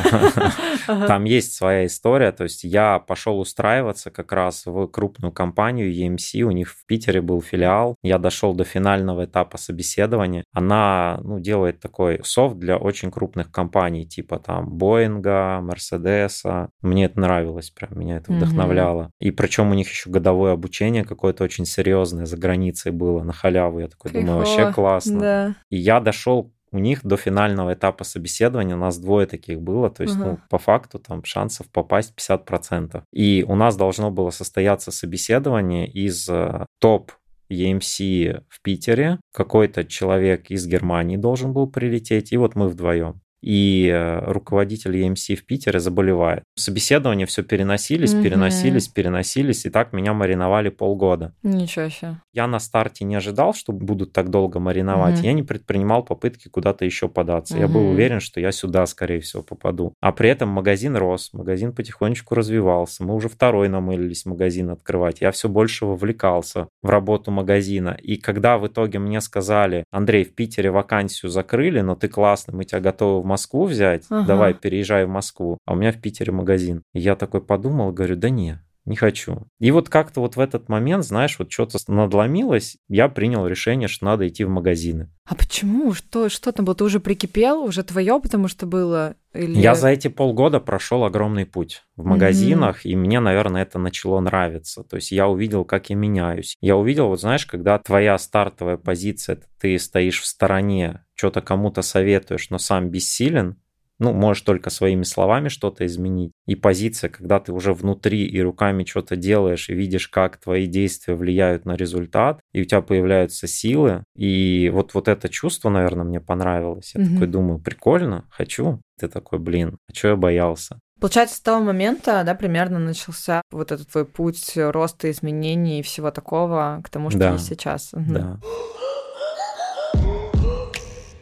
Там 1.07 1.23
есть 1.25 1.53
своя 1.53 1.85
история. 1.85 2.31
То 2.31 2.43
есть 2.43 2.63
я 2.63 2.99
пошел 2.99 3.39
устраиваться 3.39 4.11
как 4.11 4.31
раз 4.31 4.65
в 4.65 4.87
крупную 4.87 5.31
компанию 5.31 5.93
EMC. 5.93 6.41
У 6.41 6.51
них 6.51 6.71
в 6.71 6.85
Питере 6.85 7.21
был 7.21 7.41
филиал. 7.41 7.95
Я 8.01 8.17
дошел 8.17 8.53
до 8.53 8.63
финального 8.63 9.25
этапа 9.25 9.57
собеседования. 9.57 10.43
Она 10.53 11.19
ну, 11.23 11.39
делает 11.39 11.74
такой 11.79 12.19
софт 12.23 12.57
для 12.57 12.77
очень 12.77 13.11
крупных 13.11 13.51
компаний, 13.51 14.05
типа 14.05 14.39
там 14.39 14.69
Боинга, 14.69 15.59
Мерседеса. 15.61 16.69
Мне 16.81 17.05
это 17.05 17.19
нравилось, 17.19 17.71
прям 17.71 17.99
меня 17.99 18.17
это 18.17 18.31
вдохновляло. 18.31 19.11
И 19.19 19.31
причем 19.31 19.71
у 19.71 19.73
них 19.73 19.89
еще 19.89 20.09
годовое 20.09 20.53
обучение 20.53 21.03
какое-то 21.03 21.43
очень 21.43 21.65
серьезное 21.65 22.25
за 22.25 22.37
границей 22.37 22.91
было 22.91 23.23
на 23.23 23.33
халяву. 23.33 23.79
Я 23.79 23.87
такой 23.87 24.11
Кайфово. 24.11 24.33
думаю, 24.33 24.45
вообще 24.45 24.71
классно. 24.73 25.19
Да. 25.19 25.55
И 25.69 25.77
я 25.77 25.99
дошел 25.99 26.51
у 26.75 26.79
них 26.79 27.05
до 27.05 27.15
финального 27.15 27.73
этапа 27.73 28.03
собеседования, 28.03 28.75
у 28.75 28.79
нас 28.79 28.97
двое 28.97 29.25
таких 29.27 29.61
было, 29.61 29.89
то 29.89 30.03
есть, 30.03 30.15
uh 30.15 30.25
ну, 30.25 30.39
по 30.49 30.57
факту 30.57 30.99
там 30.99 31.23
шансов 31.23 31.67
попасть 31.71 32.13
50%. 32.17 33.03
И 33.13 33.45
у 33.47 33.55
нас 33.55 33.77
должно 33.77 34.11
было 34.11 34.29
состояться 34.29 34.91
собеседование 34.91 35.87
из 35.87 36.27
э, 36.29 36.65
топ 36.79 37.13
EMC 37.49 38.43
в 38.49 38.61
Питере, 38.61 39.19
какой-то 39.33 39.85
человек 39.85 40.51
из 40.51 40.67
Германии 40.67 41.17
должен 41.17 41.53
был 41.53 41.67
прилететь, 41.67 42.31
и 42.31 42.37
вот 42.37 42.55
мы 42.55 42.69
вдвоем 42.69 43.21
и 43.45 43.91
э, 43.93 44.31
руководитель 44.31 44.97
EMC 44.97 45.35
в 45.35 45.45
Питере 45.45 45.79
заболевает. 45.79 46.43
Собеседования 46.55 47.27
все 47.27 47.43
переносились, 47.43 48.15
угу. 48.15 48.23
переносились, 48.23 48.87
переносились, 48.87 49.67
и 49.67 49.69
так 49.69 49.93
меня 49.93 50.15
мариновали 50.15 50.69
полгода. 50.69 51.35
Ничего 51.43 51.89
себе. 51.89 52.15
Я 52.35 52.47
на 52.47 52.59
старте 52.59 53.05
не 53.05 53.15
ожидал, 53.15 53.53
что 53.53 53.71
будут 53.71 54.11
так 54.11 54.29
долго 54.29 54.59
мариновать. 54.59 55.19
Угу. 55.19 55.25
Я 55.25 55.31
не 55.31 55.41
предпринимал 55.41 56.03
попытки 56.03 56.49
куда-то 56.49 56.83
еще 56.83 57.07
податься. 57.07 57.53
Угу. 57.53 57.61
Я 57.61 57.67
был 57.69 57.89
уверен, 57.89 58.19
что 58.19 58.41
я 58.41 58.51
сюда, 58.51 58.85
скорее 58.87 59.21
всего, 59.21 59.41
попаду. 59.41 59.93
А 60.01 60.11
при 60.11 60.29
этом 60.29 60.49
магазин 60.49 60.97
рос, 60.97 61.29
магазин 61.31 61.71
потихонечку 61.71 62.35
развивался. 62.35 63.05
Мы 63.05 63.15
уже 63.15 63.29
второй 63.29 63.69
намылились 63.69 64.25
магазин 64.25 64.69
открывать. 64.69 65.21
Я 65.21 65.31
все 65.31 65.47
больше 65.47 65.85
вовлекался 65.85 66.67
в 66.83 66.89
работу 66.89 67.31
магазина. 67.31 67.97
И 68.01 68.17
когда 68.17 68.57
в 68.57 68.67
итоге 68.67 68.99
мне 68.99 69.21
сказали, 69.21 69.85
Андрей, 69.91 70.25
в 70.25 70.35
Питере 70.35 70.71
вакансию 70.71 71.31
закрыли, 71.31 71.79
но 71.79 71.95
ты 71.95 72.09
классный, 72.09 72.53
мы 72.53 72.65
тебя 72.65 72.81
готовы 72.81 73.21
в 73.21 73.25
Москву 73.25 73.65
взять, 73.65 74.03
ага. 74.09 74.27
давай, 74.27 74.53
переезжай 74.53 75.05
в 75.05 75.09
Москву, 75.09 75.57
а 75.65 75.71
у 75.71 75.75
меня 75.77 75.93
в 75.93 76.01
Питере 76.01 76.33
магазин. 76.33 76.83
И 76.93 76.99
я 76.99 77.15
такой 77.15 77.41
подумал, 77.41 77.93
говорю, 77.93 78.17
да 78.17 78.29
не, 78.29 78.59
не 78.85 78.95
хочу. 78.95 79.47
И 79.59 79.71
вот 79.71 79.89
как-то 79.89 80.21
вот 80.21 80.35
в 80.35 80.39
этот 80.39 80.69
момент, 80.69 81.03
знаешь, 81.03 81.37
вот 81.39 81.51
что-то 81.51 81.79
надломилось, 81.87 82.77
я 82.87 83.09
принял 83.09 83.47
решение, 83.47 83.87
что 83.87 84.05
надо 84.05 84.27
идти 84.27 84.43
в 84.43 84.49
магазины. 84.49 85.11
А 85.25 85.33
почему? 85.33 85.93
Что, 85.93 86.29
что 86.29 86.51
там 86.51 86.65
было? 86.65 86.75
Ты 86.75 86.83
уже 86.83 86.99
прикипел, 86.99 87.63
уже 87.63 87.83
твое, 87.83 88.19
потому 88.19 88.47
что 88.47 88.67
было? 88.67 89.15
Или... 89.33 89.59
Я 89.59 89.73
за 89.75 89.89
эти 89.89 90.07
полгода 90.07 90.59
прошел 90.59 91.03
огромный 91.03 91.45
путь 91.45 91.83
в 91.95 92.05
магазинах, 92.05 92.85
mm-hmm. 92.85 92.89
и 92.89 92.95
мне, 92.95 93.19
наверное, 93.19 93.63
это 93.63 93.79
начало 93.79 94.19
нравиться. 94.19 94.83
То 94.83 94.97
есть 94.97 95.11
я 95.11 95.27
увидел, 95.27 95.65
как 95.65 95.89
я 95.89 95.95
меняюсь. 95.95 96.55
Я 96.61 96.77
увидел, 96.77 97.07
вот 97.07 97.19
знаешь, 97.19 97.45
когда 97.45 97.79
твоя 97.79 98.17
стартовая 98.17 98.77
позиция, 98.77 99.39
ты 99.59 99.79
стоишь 99.79 100.21
в 100.21 100.25
стороне, 100.25 101.03
что-то 101.15 101.41
кому-то 101.41 101.81
советуешь, 101.81 102.49
но 102.51 102.59
сам 102.59 102.89
бессилен, 102.89 103.57
ну, 103.99 104.13
можешь 104.13 104.43
только 104.43 104.69
своими 104.69 105.03
словами 105.03 105.49
что-то 105.49 105.85
изменить. 105.85 106.31
И 106.45 106.55
позиция, 106.55 107.09
когда 107.09 107.39
ты 107.39 107.51
уже 107.51 107.73
внутри 107.73 108.25
и 108.25 108.41
руками 108.41 108.83
что-то 108.83 109.15
делаешь, 109.15 109.69
и 109.69 109.73
видишь, 109.73 110.07
как 110.07 110.37
твои 110.37 110.67
действия 110.67 111.15
влияют 111.15 111.65
на 111.65 111.75
результат, 111.75 112.39
и 112.53 112.61
у 112.61 112.65
тебя 112.65 112.81
появляются 112.81 113.47
силы. 113.47 114.03
И 114.15 114.69
вот, 114.73 114.93
вот 114.93 115.07
это 115.07 115.29
чувство, 115.29 115.69
наверное, 115.69 116.05
мне 116.05 116.19
понравилось. 116.19 116.93
Я 116.95 117.01
mm-hmm. 117.01 117.13
такой 117.13 117.27
думаю, 117.27 117.59
прикольно, 117.59 118.25
хочу. 118.29 118.81
Ты 118.99 119.07
такой, 119.07 119.39
блин, 119.39 119.77
а 119.89 119.93
что 119.95 120.09
я 120.09 120.15
боялся? 120.15 120.79
Получается, 120.99 121.35
с 121.35 121.41
того 121.41 121.61
момента, 121.61 122.23
да, 122.25 122.35
примерно 122.35 122.79
начался 122.79 123.41
вот 123.51 123.71
этот 123.71 123.89
твой 123.89 124.05
путь 124.05 124.53
роста, 124.55 125.11
изменений 125.11 125.79
и 125.79 125.83
всего 125.83 126.09
такого 126.09 126.81
к 126.83 126.89
тому, 126.89 127.09
что 127.09 127.19
да. 127.19 127.33
есть 127.33 127.47
сейчас. 127.47 127.89
Да. 127.93 128.39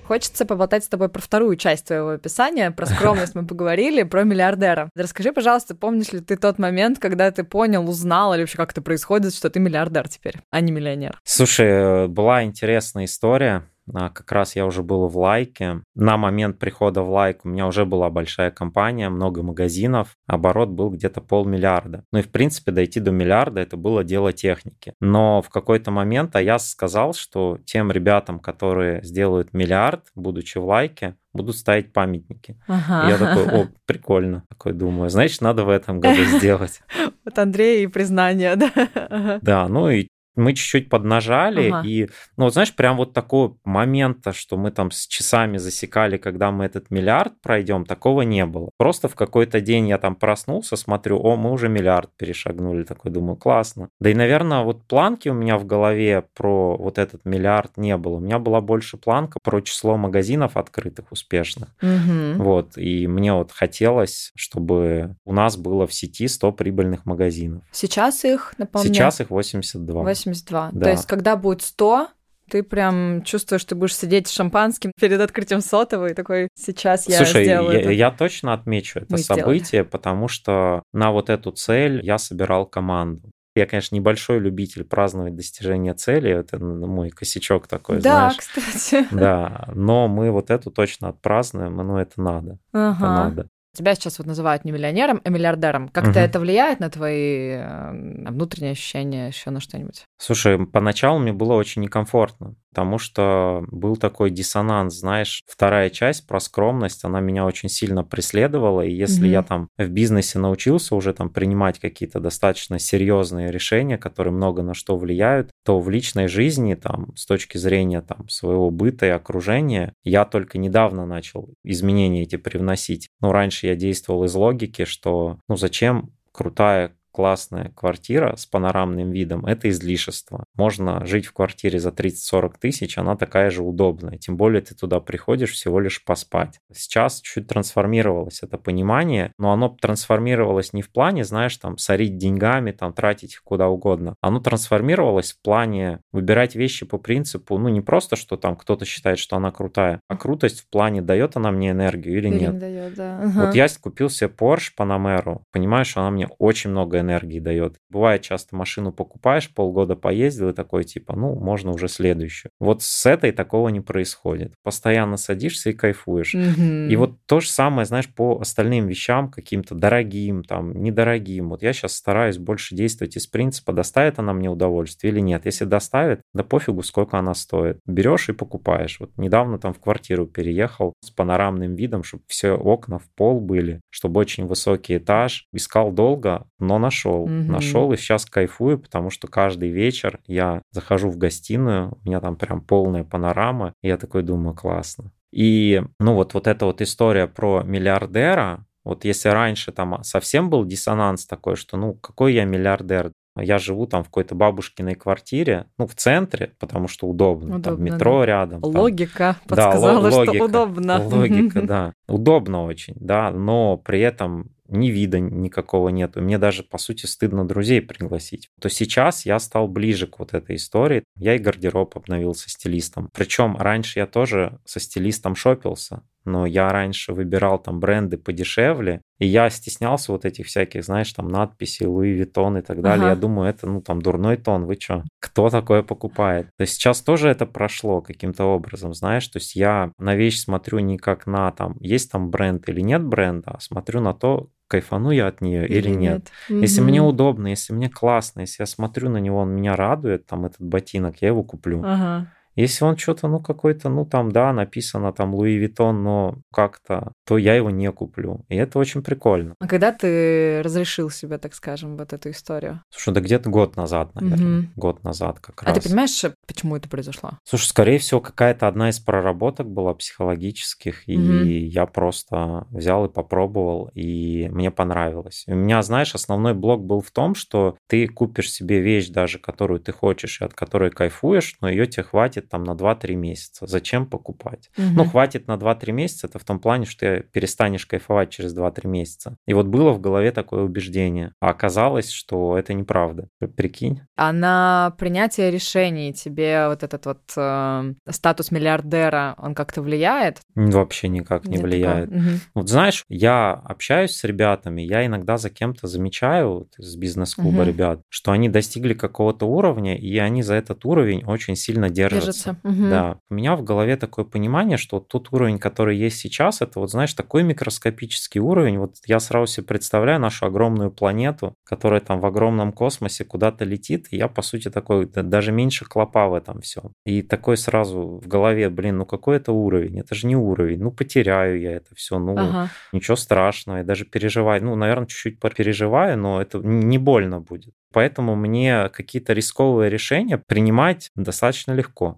Хочется 0.05 0.45
поболтать 0.45 0.83
с 0.83 0.87
тобой 0.87 1.09
про 1.09 1.21
вторую 1.21 1.55
часть 1.55 1.87
твоего 1.87 2.09
описания. 2.09 2.71
Про 2.71 2.85
скромность 2.85 3.35
мы 3.35 3.45
поговорили, 3.45 4.03
про 4.03 4.23
миллиардера. 4.23 4.89
Расскажи, 4.95 5.31
пожалуйста, 5.31 5.75
помнишь 5.75 6.11
ли 6.11 6.19
ты 6.19 6.37
тот 6.37 6.59
момент, 6.59 6.99
когда 6.99 7.31
ты 7.31 7.43
понял, 7.43 7.89
узнал 7.89 8.33
или 8.33 8.41
вообще 8.41 8.57
как 8.57 8.71
это 8.71 8.81
происходит, 8.81 9.33
что 9.33 9.49
ты 9.49 9.59
миллиардер 9.59 10.07
теперь, 10.07 10.35
а 10.51 10.59
не 10.61 10.71
миллионер? 10.71 11.19
Слушай, 11.23 12.07
была 12.07 12.43
интересная 12.43 13.05
история. 13.05 13.67
А, 13.93 14.09
как 14.09 14.31
раз 14.31 14.55
я 14.55 14.65
уже 14.65 14.83
был 14.83 15.07
в 15.07 15.17
лайке. 15.17 15.81
На 15.95 16.17
момент 16.17 16.59
прихода 16.59 17.01
в 17.01 17.09
лайк 17.11 17.41
у 17.43 17.49
меня 17.49 17.67
уже 17.67 17.85
была 17.85 18.09
большая 18.09 18.51
компания, 18.51 19.09
много 19.09 19.43
магазинов, 19.43 20.15
оборот 20.27 20.69
был 20.69 20.89
где-то 20.89 21.21
полмиллиарда. 21.21 22.03
Ну 22.11 22.19
и 22.19 22.21
в 22.21 22.29
принципе 22.29 22.71
дойти 22.71 22.99
до 22.99 23.11
миллиарда 23.11 23.61
это 23.61 23.77
было 23.77 24.03
дело 24.03 24.33
техники. 24.33 24.93
Но 24.99 25.41
в 25.41 25.49
какой-то 25.49 25.91
момент 25.91 26.35
Аяс 26.35 26.69
сказал, 26.69 27.13
что 27.13 27.59
тем 27.65 27.91
ребятам, 27.91 28.39
которые 28.39 29.03
сделают 29.03 29.53
миллиард, 29.53 30.07
будучи 30.15 30.57
в 30.57 30.65
лайке, 30.65 31.15
будут 31.33 31.57
ставить 31.57 31.91
памятники. 31.91 32.57
Ага. 32.67 33.07
И 33.07 33.11
я 33.11 33.17
такой, 33.17 33.63
о, 33.63 33.67
прикольно. 33.85 34.43
Такой 34.49 34.73
думаю, 34.73 35.09
значит, 35.09 35.41
надо 35.41 35.65
в 35.65 35.69
этом 35.69 35.99
году 35.99 36.23
сделать. 36.37 36.81
Вот 37.25 37.37
Андрей 37.39 37.83
и 37.83 37.87
признание, 37.87 38.55
да? 38.57 39.39
Да, 39.41 39.67
ну 39.67 39.89
и 39.89 40.07
мы 40.35 40.53
чуть-чуть 40.53 40.89
поднажали, 40.89 41.69
ага. 41.69 41.87
и, 41.87 42.09
ну, 42.37 42.49
знаешь, 42.49 42.73
прям 42.75 42.97
вот 42.97 43.13
такого 43.13 43.57
момента, 43.63 44.33
что 44.33 44.57
мы 44.57 44.71
там 44.71 44.91
с 44.91 45.07
часами 45.07 45.57
засекали, 45.57 46.17
когда 46.17 46.51
мы 46.51 46.65
этот 46.65 46.89
миллиард 46.91 47.33
пройдем, 47.41 47.85
такого 47.85 48.21
не 48.21 48.45
было. 48.45 48.69
Просто 48.77 49.07
в 49.07 49.15
какой-то 49.15 49.61
день 49.61 49.89
я 49.89 49.97
там 49.97 50.15
проснулся, 50.15 50.75
смотрю, 50.75 51.19
о, 51.19 51.35
мы 51.35 51.51
уже 51.51 51.69
миллиард 51.69 52.09
перешагнули, 52.17 52.83
такой 52.83 53.11
думаю, 53.11 53.35
классно. 53.35 53.89
Да 53.99 54.09
и, 54.09 54.13
наверное, 54.13 54.63
вот 54.63 54.83
планки 54.87 55.29
у 55.29 55.33
меня 55.33 55.57
в 55.57 55.65
голове 55.65 56.23
про 56.33 56.75
вот 56.77 56.97
этот 56.97 57.25
миллиард 57.25 57.77
не 57.77 57.95
было. 57.97 58.15
У 58.15 58.19
меня 58.19 58.39
была 58.39 58.61
больше 58.61 58.97
планка 58.97 59.39
про 59.43 59.61
число 59.61 59.97
магазинов 59.97 60.57
открытых 60.57 61.11
успешных. 61.11 61.69
Угу. 61.81 62.43
Вот, 62.43 62.77
и 62.77 63.07
мне 63.07 63.33
вот 63.33 63.51
хотелось, 63.51 64.31
чтобы 64.35 65.15
у 65.25 65.33
нас 65.33 65.57
было 65.57 65.87
в 65.87 65.93
сети 65.93 66.27
100 66.27 66.51
прибыльных 66.53 67.05
магазинов. 67.05 67.63
Сейчас 67.71 68.25
их, 68.25 68.53
напомню? 68.57 68.87
Сейчас 68.87 69.21
их 69.21 69.29
82. 69.29 70.01
82. 70.01 70.03
82. 70.25 70.69
Да. 70.73 70.83
То 70.83 70.89
есть, 70.89 71.05
когда 71.07 71.35
будет 71.35 71.61
100, 71.61 72.07
ты 72.49 72.61
прям 72.61 73.23
чувствуешь, 73.23 73.63
ты 73.65 73.75
будешь 73.75 73.95
сидеть 73.95 74.27
с 74.27 74.31
шампанским 74.31 74.91
перед 74.99 75.19
открытием 75.19 75.61
сотового 75.61 76.07
и 76.07 76.13
такой, 76.13 76.49
сейчас 76.55 77.07
я 77.07 77.17
Слушай, 77.17 77.45
сделаю 77.45 77.73
я, 77.73 77.79
это. 77.81 77.91
я 77.91 78.11
точно 78.11 78.53
отмечу 78.53 78.99
это 78.99 79.07
Мы 79.09 79.17
событие, 79.19 79.65
сделали. 79.65 79.87
потому 79.87 80.27
что 80.27 80.83
на 80.93 81.11
вот 81.11 81.29
эту 81.29 81.51
цель 81.51 82.03
я 82.03 82.17
собирал 82.17 82.65
команду. 82.65 83.31
Я, 83.55 83.67
конечно, 83.67 83.95
небольшой 83.95 84.39
любитель 84.39 84.83
праздновать 84.83 85.35
достижение 85.35 85.93
цели, 85.93 86.31
это 86.31 86.57
мой 86.57 87.11
косячок 87.11 87.67
такой, 87.67 88.01
да, 88.01 88.31
знаешь. 88.31 88.37
кстати. 88.37 89.07
Да, 89.11 89.69
но 89.75 90.07
мы 90.07 90.31
вот 90.31 90.49
эту 90.49 90.71
точно 90.71 91.09
отпразднуем, 91.09 91.75
но 91.75 92.01
это 92.01 92.19
надо. 92.19 92.57
Ага. 92.71 92.95
Это 92.95 93.03
надо. 93.05 93.47
Тебя 93.75 93.95
сейчас 93.95 94.19
вот 94.19 94.27
называют 94.27 94.65
не 94.65 94.71
миллионером, 94.71 95.21
а 95.23 95.29
миллиардером. 95.29 95.89
Как-то 95.89 96.11
угу. 96.11 96.19
это 96.19 96.39
влияет 96.39 96.79
на 96.79 96.89
твои 96.89 97.55
э, 97.57 98.29
внутренние 98.29 98.73
ощущения, 98.73 99.27
еще 99.27 99.49
на 99.49 99.59
что-нибудь? 99.59 100.05
Слушай, 100.19 100.65
поначалу 100.67 101.19
мне 101.19 101.33
было 101.33 101.53
очень 101.53 101.81
некомфортно 101.81 102.55
потому 102.73 102.97
что 102.97 103.63
был 103.67 103.97
такой 103.97 104.31
диссонанс, 104.31 104.95
знаешь, 104.95 105.43
вторая 105.45 105.91
часть 105.91 106.25
про 106.25 106.39
скромность, 106.39 107.05
она 107.05 107.19
меня 107.19 107.45
очень 107.45 107.69
сильно 107.69 108.03
преследовала, 108.03 108.81
и 108.81 108.91
если 108.91 109.27
mm-hmm. 109.27 109.31
я 109.31 109.43
там 109.43 109.67
в 109.77 109.87
бизнесе 109.89 110.39
научился 110.39 110.95
уже 110.95 111.13
там 111.13 111.29
принимать 111.29 111.77
какие-то 111.77 112.19
достаточно 112.19 112.79
серьезные 112.79 113.51
решения, 113.51 113.99
которые 113.99 114.33
много 114.33 114.63
на 114.63 114.73
что 114.73 114.97
влияют, 114.97 115.51
то 115.63 115.79
в 115.79 115.87
личной 115.91 116.27
жизни 116.27 116.73
там 116.73 117.15
с 117.15 117.27
точки 117.27 117.59
зрения 117.59 118.01
там 118.01 118.27
своего 118.27 118.71
быта 118.71 119.05
и 119.05 119.09
окружения 119.09 119.93
я 120.03 120.25
только 120.25 120.57
недавно 120.57 121.05
начал 121.05 121.53
изменения 121.63 122.23
эти 122.23 122.37
привносить. 122.37 123.07
Но 123.21 123.31
раньше 123.31 123.67
я 123.67 123.75
действовал 123.75 124.23
из 124.23 124.33
логики, 124.33 124.85
что 124.85 125.37
ну 125.47 125.57
зачем 125.57 126.09
крутая 126.31 126.95
классная 127.13 127.69
квартира 127.75 128.35
с 128.35 128.45
панорамным 128.45 129.11
видом– 129.11 129.45
это 129.47 129.69
излишество. 129.69 130.45
Можно 130.55 131.05
жить 131.05 131.27
в 131.27 131.33
квартире 131.33 131.79
за 131.79 131.89
30-40 131.89 132.55
тысяч, 132.59 132.97
она 132.97 133.15
такая 133.15 133.51
же 133.51 133.61
удобная. 133.63 134.17
Тем 134.17 134.35
более 134.35 134.61
ты 134.61 134.75
туда 134.75 134.99
приходишь 134.99 135.51
всего 135.51 135.79
лишь 135.79 136.03
поспать. 136.03 136.59
Сейчас 136.73 137.21
чуть 137.21 137.47
трансформировалось 137.47 138.41
это 138.41 138.57
понимание, 138.57 139.31
но 139.37 139.53
оно 139.53 139.69
трансформировалось 139.69 140.73
не 140.73 140.81
в 140.81 140.91
плане, 140.91 141.23
знаешь, 141.23 141.55
там, 141.57 141.77
сорить 141.77 142.17
деньгами, 142.17 142.71
там, 142.71 142.93
тратить 142.93 143.33
их 143.33 143.43
куда 143.43 143.67
угодно. 143.67 144.15
Оно 144.19 144.39
трансформировалось 144.39 145.33
в 145.33 145.41
плане 145.41 145.99
выбирать 146.11 146.55
вещи 146.55 146.85
по 146.85 146.97
принципу, 146.97 147.57
ну, 147.59 147.69
не 147.69 147.81
просто, 147.81 148.15
что 148.15 148.37
там 148.37 148.55
кто-то 148.55 148.85
считает, 148.85 149.19
что 149.19 149.35
она 149.35 149.51
крутая, 149.51 150.01
а 150.07 150.17
крутость 150.17 150.61
в 150.61 150.69
плане, 150.69 151.01
дает 151.01 151.35
она 151.35 151.51
мне 151.51 151.71
энергию 151.71 152.17
или, 152.17 152.27
или 152.27 152.39
нет. 152.39 152.53
Не 152.53 152.59
дает, 152.59 152.95
да. 152.95 153.21
Вот 153.23 153.53
я 153.53 153.67
купил 153.79 154.09
себе 154.09 154.29
Porsche 154.29 154.71
Panamera, 154.77 155.41
понимаю, 155.51 155.85
что 155.85 156.01
она 156.01 156.11
мне 156.11 156.27
очень 156.39 156.69
много 156.69 157.02
энергии 157.03 157.39
дает. 157.39 157.77
Бывает 157.89 158.21
часто 158.21 158.55
машину 158.55 158.91
покупаешь, 158.91 159.53
полгода 159.53 159.95
поездил 159.95 160.49
и 160.49 160.53
такой 160.53 160.83
типа, 160.83 161.15
ну, 161.15 161.35
можно 161.35 161.71
уже 161.71 161.87
следующую. 161.87 162.51
Вот 162.59 162.81
с 162.81 163.05
этой 163.05 163.31
такого 163.31 163.69
не 163.69 163.81
происходит. 163.81 164.53
Постоянно 164.63 165.17
садишься 165.17 165.69
и 165.69 165.73
кайфуешь. 165.73 166.33
Мгм. 166.33 166.89
И 166.89 166.95
вот 166.95 167.17
то 167.25 167.39
же 167.39 167.49
самое, 167.49 167.85
знаешь, 167.85 168.07
по 168.07 168.39
остальным 168.39 168.87
вещам, 168.87 169.29
каким-то 169.29 169.75
дорогим, 169.75 170.43
там, 170.43 170.73
недорогим. 170.81 171.49
Вот 171.49 171.61
я 171.61 171.73
сейчас 171.73 171.93
стараюсь 171.95 172.37
больше 172.37 172.75
действовать 172.75 173.15
из 173.15 173.27
принципа, 173.27 173.73
доставит 173.73 174.19
она 174.19 174.33
мне 174.33 174.49
удовольствие 174.49 175.11
или 175.11 175.19
нет. 175.19 175.45
Если 175.45 175.65
доставит, 175.65 176.21
да 176.33 176.43
пофигу, 176.43 176.83
сколько 176.83 177.17
она 177.17 177.33
стоит. 177.33 177.79
Берешь 177.85 178.29
и 178.29 178.33
покупаешь. 178.33 178.99
Вот 178.99 179.11
недавно 179.17 179.59
там 179.59 179.73
в 179.73 179.79
квартиру 179.79 180.25
переехал 180.25 180.93
с 181.03 181.11
панорамным 181.11 181.75
видом, 181.75 182.03
чтобы 182.03 182.23
все 182.27 182.51
окна 182.51 182.99
в 182.99 183.09
пол 183.15 183.39
были, 183.41 183.81
чтобы 183.89 184.19
очень 184.21 184.45
высокий 184.45 184.97
этаж. 184.97 185.47
Искал 185.51 185.91
долго, 185.91 186.47
но 186.59 186.79
нашел. 186.79 186.92
Мгм. 187.25 187.51
Нашел 187.51 187.91
и 187.93 187.97
сейчас 187.97 188.25
кайфую, 188.25 188.79
потому 188.79 189.09
что 189.09 189.27
каждый 189.27 189.69
вечер 189.69 190.19
я 190.27 190.61
захожу 190.71 191.09
в 191.09 191.17
гостиную, 191.17 191.97
у 192.03 192.07
меня 192.07 192.19
там 192.19 192.35
прям 192.35 192.61
полная 192.61 193.03
панорама, 193.03 193.73
и 193.81 193.87
я 193.87 193.97
такой 193.97 194.23
думаю, 194.23 194.55
классно. 194.55 195.11
И, 195.31 195.81
ну, 195.99 196.13
вот, 196.13 196.33
вот 196.33 196.47
эта 196.47 196.65
вот 196.65 196.81
история 196.81 197.27
про 197.27 197.63
миллиардера, 197.63 198.65
вот 198.85 199.05
если 199.05 199.29
раньше 199.29 199.71
там 199.71 200.03
совсем 200.03 200.49
был 200.49 200.65
диссонанс 200.65 201.25
такой, 201.25 201.55
что, 201.55 201.77
ну, 201.77 201.93
какой 201.95 202.33
я 202.33 202.45
миллиардер, 202.45 203.11
я 203.39 203.57
живу 203.57 203.87
там 203.87 204.03
в 204.03 204.07
какой-то 204.07 204.35
бабушкиной 204.35 204.93
квартире, 204.93 205.65
ну, 205.79 205.87
в 205.87 205.95
центре, 205.95 206.51
потому 206.59 206.87
что 206.87 207.07
удобно, 207.07 207.59
там 207.61 207.73
Удобно, 207.73 207.83
метро 207.83 208.23
рядом. 208.25 208.61
там. 208.61 208.71
Логика 208.75 209.37
Да, 209.47 209.55
подсказала, 209.55 209.99
ло- 210.01 210.11
что 210.11 210.19
логика. 210.19 210.43
удобно. 210.43 211.03
Логика, 211.07 211.61
да. 211.63 211.93
Удобно 212.07 212.65
очень, 212.65 212.93
да, 212.99 213.31
но 213.31 213.77
при 213.77 214.01
этом 214.01 214.51
ни 214.73 214.89
вида 214.89 215.19
никакого 215.19 215.89
нету. 215.89 216.21
Мне 216.21 216.37
даже, 216.37 216.63
по 216.63 216.77
сути, 216.77 217.05
стыдно 217.05 217.47
друзей 217.47 217.81
пригласить. 217.81 218.49
То 218.59 218.69
сейчас 218.69 219.25
я 219.25 219.39
стал 219.39 219.67
ближе 219.67 220.07
к 220.07 220.19
вот 220.19 220.33
этой 220.33 220.55
истории. 220.57 221.03
Я 221.15 221.35
и 221.35 221.39
гардероб 221.39 221.95
обновил 221.95 222.35
со 222.35 222.49
стилистом. 222.49 223.09
Причем 223.13 223.55
раньше 223.57 223.99
я 223.99 224.07
тоже 224.07 224.59
со 224.65 224.79
стилистом 224.79 225.35
шопился, 225.35 226.03
но 226.25 226.45
я 226.45 226.69
раньше 226.69 227.13
выбирал 227.13 227.59
там 227.59 227.79
бренды 227.79 228.17
подешевле, 228.17 229.01
и 229.19 229.25
я 229.25 229.49
стеснялся 229.49 230.11
вот 230.11 230.25
этих 230.25 230.47
всяких, 230.47 230.83
знаешь, 230.83 231.11
там 231.13 231.27
надписей 231.29 231.85
Луи 231.85 232.11
Виттон 232.11 232.57
и 232.57 232.61
так 232.61 232.81
далее. 232.81 233.05
Ага. 233.07 233.15
Я 233.15 233.15
думаю, 233.15 233.49
это, 233.49 233.67
ну, 233.67 233.81
там, 233.81 234.01
дурной 234.01 234.37
тон, 234.37 234.65
вы 234.65 234.75
чё? 234.75 235.03
Кто 235.19 235.49
такое 235.49 235.83
покупает? 235.83 236.47
То 236.57 236.61
есть 236.63 236.73
сейчас 236.73 237.01
тоже 237.01 237.29
это 237.29 237.45
прошло 237.45 238.01
каким-то 238.01 238.45
образом, 238.45 238.93
знаешь, 238.93 239.27
то 239.27 239.37
есть 239.37 239.55
я 239.55 239.91
на 239.97 240.15
вещь 240.15 240.39
смотрю 240.39 240.79
не 240.79 240.97
как 240.97 241.25
на 241.27 241.51
там, 241.51 241.75
есть 241.79 242.11
там 242.11 242.29
бренд 242.31 242.67
или 242.69 242.81
нет 242.81 243.03
бренда, 243.03 243.51
а 243.55 243.59
смотрю 243.59 244.01
на 244.01 244.13
то, 244.13 244.49
кайфану 244.67 245.11
я 245.11 245.27
от 245.27 245.41
нее 245.41 245.67
или, 245.67 245.89
нет. 245.89 246.31
Если 246.49 246.81
Мгм. 246.81 246.89
мне 246.89 247.01
удобно, 247.01 247.47
если 247.47 247.73
мне 247.73 247.89
классно, 247.89 248.41
если 248.41 248.63
я 248.63 248.65
смотрю 248.65 249.09
на 249.09 249.17
него, 249.17 249.37
он 249.39 249.49
меня 249.55 249.75
радует, 249.75 250.25
там, 250.25 250.45
этот 250.45 250.61
ботинок, 250.61 251.17
я 251.21 251.27
его 251.27 251.43
куплю. 251.43 251.83
Ага. 251.83 252.27
Если 252.55 252.85
он 252.85 252.97
что-то, 252.97 253.27
ну, 253.27 253.39
какой-то, 253.39 253.89
ну, 253.89 254.05
там, 254.05 254.31
да, 254.31 254.53
написано 254.53 255.11
там 255.13 255.33
Луи 255.33 255.55
Виттон, 255.57 256.03
но 256.03 256.35
как-то, 256.53 257.13
то 257.25 257.37
я 257.37 257.55
его 257.55 257.69
не 257.69 257.91
куплю. 257.91 258.45
И 258.49 258.55
это 258.55 258.77
очень 258.79 259.01
прикольно. 259.01 259.55
А 259.59 259.67
когда 259.67 259.91
ты 259.91 260.61
разрешил 260.63 261.09
себе, 261.09 261.37
так 261.37 261.55
скажем, 261.55 261.97
вот 261.97 262.13
эту 262.13 262.29
историю? 262.29 262.81
Слушай, 262.89 263.13
да 263.15 263.21
где-то 263.21 263.49
год 263.49 263.75
назад, 263.75 264.13
наверное. 264.15 264.59
Мгм. 264.59 264.73
Год 264.75 265.03
назад 265.03 265.39
как 265.39 265.63
А 265.63 265.67
раз. 265.67 265.79
ты 265.79 265.89
понимаешь, 265.89 266.23
почему 266.47 266.75
это 266.75 266.87
произошло? 266.89 267.31
Слушай, 267.43 267.65
скорее 267.67 267.97
всего, 267.97 268.21
какая-то 268.21 268.67
одна 268.67 268.89
из 268.89 268.99
проработок 268.99 269.67
была 269.69 269.93
психологических, 269.93 271.07
и 271.09 271.65
я 271.65 271.85
просто 271.85 272.67
взял 272.69 273.05
и 273.05 273.11
попробовал, 273.11 273.89
и 273.93 274.47
мне 274.49 274.71
понравилось. 274.71 275.43
И 275.47 275.53
у 275.53 275.55
меня, 275.55 275.81
знаешь, 275.81 276.15
основной 276.15 276.53
блок 276.53 276.83
был 276.85 277.01
в 277.01 277.11
том, 277.11 277.35
что 277.35 277.77
ты 277.87 278.07
купишь 278.07 278.51
себе 278.51 278.79
вещь 278.79 279.09
даже, 279.09 279.39
которую 279.39 279.79
ты 279.79 279.91
хочешь, 279.91 280.41
и 280.41 280.45
от 280.45 280.53
которой 280.53 280.91
кайфуешь, 280.91 281.55
но 281.61 281.69
ее 281.69 281.87
тебе 281.87 282.03
хватит 282.03 282.42
там 282.49 282.63
на 282.63 282.75
2-3 282.75 283.15
месяца. 283.15 283.65
Зачем 283.67 284.05
покупать? 284.05 284.69
Ну, 284.77 285.01
Мгм. 285.03 285.09
хватит 285.09 285.47
на 285.47 285.57
2-3 285.57 285.91
месяца, 285.93 286.27
это 286.27 286.39
в 286.39 286.43
том 286.43 286.59
плане, 286.59 286.85
что 286.85 286.99
ты 286.99 287.23
перестанешь 287.31 287.85
кайфовать 287.85 288.29
через 288.29 288.53
2-3 288.53 288.87
месяца. 288.87 289.37
И 289.47 289.53
вот 289.53 289.67
было 289.67 289.91
в 289.91 289.99
голове 290.01 290.31
такое 290.31 290.63
убеждение. 290.63 291.33
А 291.39 291.49
оказалось, 291.49 292.09
что 292.09 292.57
это 292.57 292.73
неправда. 292.73 293.27
Прикинь? 293.55 294.01
А 294.15 294.31
на 294.31 294.93
принятие 294.97 295.51
решений 295.51 296.13
тебе 296.13 296.67
вот 296.67 296.83
этот 296.83 297.05
вот 297.05 297.21
э, 297.35 297.93
статус 298.09 298.51
миллиардера, 298.51 299.35
он 299.37 299.55
как-то 299.55 299.81
влияет? 299.81 300.39
Вообще 300.55 301.07
никак 301.07 301.45
не 301.45 301.57
Нет 301.57 301.65
влияет. 301.65 302.05
такого? 302.09 302.21
Мгм. 302.21 302.39
Вот 302.55 302.69
знаешь, 302.69 303.03
я 303.09 303.51
общаюсь 303.53 304.11
с 304.11 304.23
ребятами, 304.23 304.81
я 304.81 305.05
иногда 305.05 305.37
за 305.37 305.49
кем-то 305.49 305.87
замечаю 305.87 306.53
вот 306.53 306.67
из 306.77 306.95
бизнес-клуба 306.95 307.61
Мгм. 307.61 307.67
ребят, 307.67 308.01
что 308.09 308.31
они 308.31 308.49
достигли 308.49 308.93
какого-то 308.93 309.45
уровня, 309.45 309.97
и 309.97 310.17
они 310.17 310.43
за 310.43 310.55
этот 310.55 310.85
уровень 310.85 311.23
очень 311.25 311.55
сильно 311.55 311.89
держатся. 311.89 312.32
Держится. 312.33 312.57
Мгм. 312.63 312.89
Да. 312.89 313.19
У 313.29 313.33
меня 313.35 313.55
в 313.55 313.63
голове 313.63 313.95
такое 313.97 314.25
понимание, 314.25 314.77
что 314.77 314.97
вот 314.97 315.07
тот 315.07 315.29
уровень, 315.31 315.59
который 315.59 315.97
есть 315.97 316.17
сейчас, 316.17 316.61
это 316.61 316.79
вот, 316.79 316.91
знаешь, 316.91 317.13
такой 317.13 317.43
микроскопический 317.43 318.39
уровень. 318.39 318.77
Вот 318.79 318.95
я 319.05 319.19
сразу 319.19 319.47
себе 319.47 319.65
представляю 319.65 320.19
нашу 320.19 320.45
огромную 320.45 320.91
планету, 320.91 321.55
которая 321.63 321.99
там 322.01 322.19
в 322.19 322.25
огромном 322.25 322.71
космосе 322.73 323.23
куда-то 323.25 323.65
летит, 323.65 324.07
и 324.11 324.17
я, 324.17 324.27
по 324.27 324.41
сути, 324.41 324.69
такой, 324.69 325.05
да, 325.07 325.23
даже 325.23 325.51
меньше 325.51 325.85
клопа 325.85 326.27
в 326.27 326.33
этом 326.33 326.61
всем. 326.61 326.93
И 327.05 327.21
такой 327.21 327.57
сразу 327.57 328.19
в 328.23 328.27
голове, 328.27 328.69
блин, 328.69 328.97
ну 328.97 329.05
какой 329.05 329.37
это 329.37 329.51
уровень? 329.51 329.99
Это 329.99 330.15
же 330.15 330.27
не 330.27 330.35
уровень. 330.35 330.79
Ну, 330.81 330.91
потеряю 330.91 331.59
я 331.59 331.73
это 331.73 331.95
все. 331.95 332.19
Ну, 332.19 332.35
Ага. 332.37 332.69
ничего 332.91 333.15
страшного, 333.15 333.77
я 333.77 333.83
даже 333.83 334.05
переживаю, 334.05 334.63
ну, 334.63 334.75
наверное, 334.75 335.07
чуть-чуть 335.07 335.39
переживаю, 335.39 336.17
но 336.17 336.41
это 336.41 336.59
не 336.59 336.97
больно 336.97 337.39
будет. 337.39 337.73
Поэтому 337.93 338.35
мне 338.35 338.89
какие-то 338.89 339.33
рисковые 339.33 339.89
решения 339.89 340.37
принимать 340.37 341.11
достаточно 341.15 341.71
легко. 341.71 342.17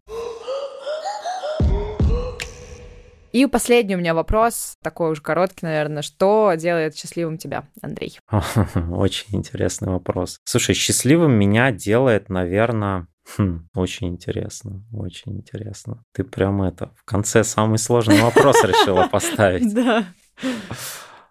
И 3.35 3.45
последний 3.47 3.95
у 3.95 3.99
меня 3.99 4.13
вопрос, 4.13 4.77
такой 4.81 5.11
уже 5.11 5.21
короткий, 5.21 5.65
наверное. 5.65 6.01
Что 6.01 6.53
делает 6.55 6.95
счастливым 6.95 7.37
тебя, 7.37 7.65
Андрей? 7.81 8.17
Очень 8.91 9.35
интересный 9.35 9.89
вопрос. 9.89 10.39
Слушай, 10.45 10.73
счастливым 10.73 11.33
меня 11.33 11.73
делает, 11.73 12.29
наверное, 12.29 13.07
очень 13.75 14.07
интересно, 14.07 14.83
очень 14.93 15.37
интересно. 15.37 16.03
Ты 16.13 16.23
прям 16.23 16.61
это 16.61 16.91
в 16.95 17.03
конце 17.03 17.43
самый 17.43 17.77
сложный 17.77 18.21
вопрос 18.21 18.63
решила 18.63 19.07
поставить. 19.11 19.73
Да. 19.73 20.05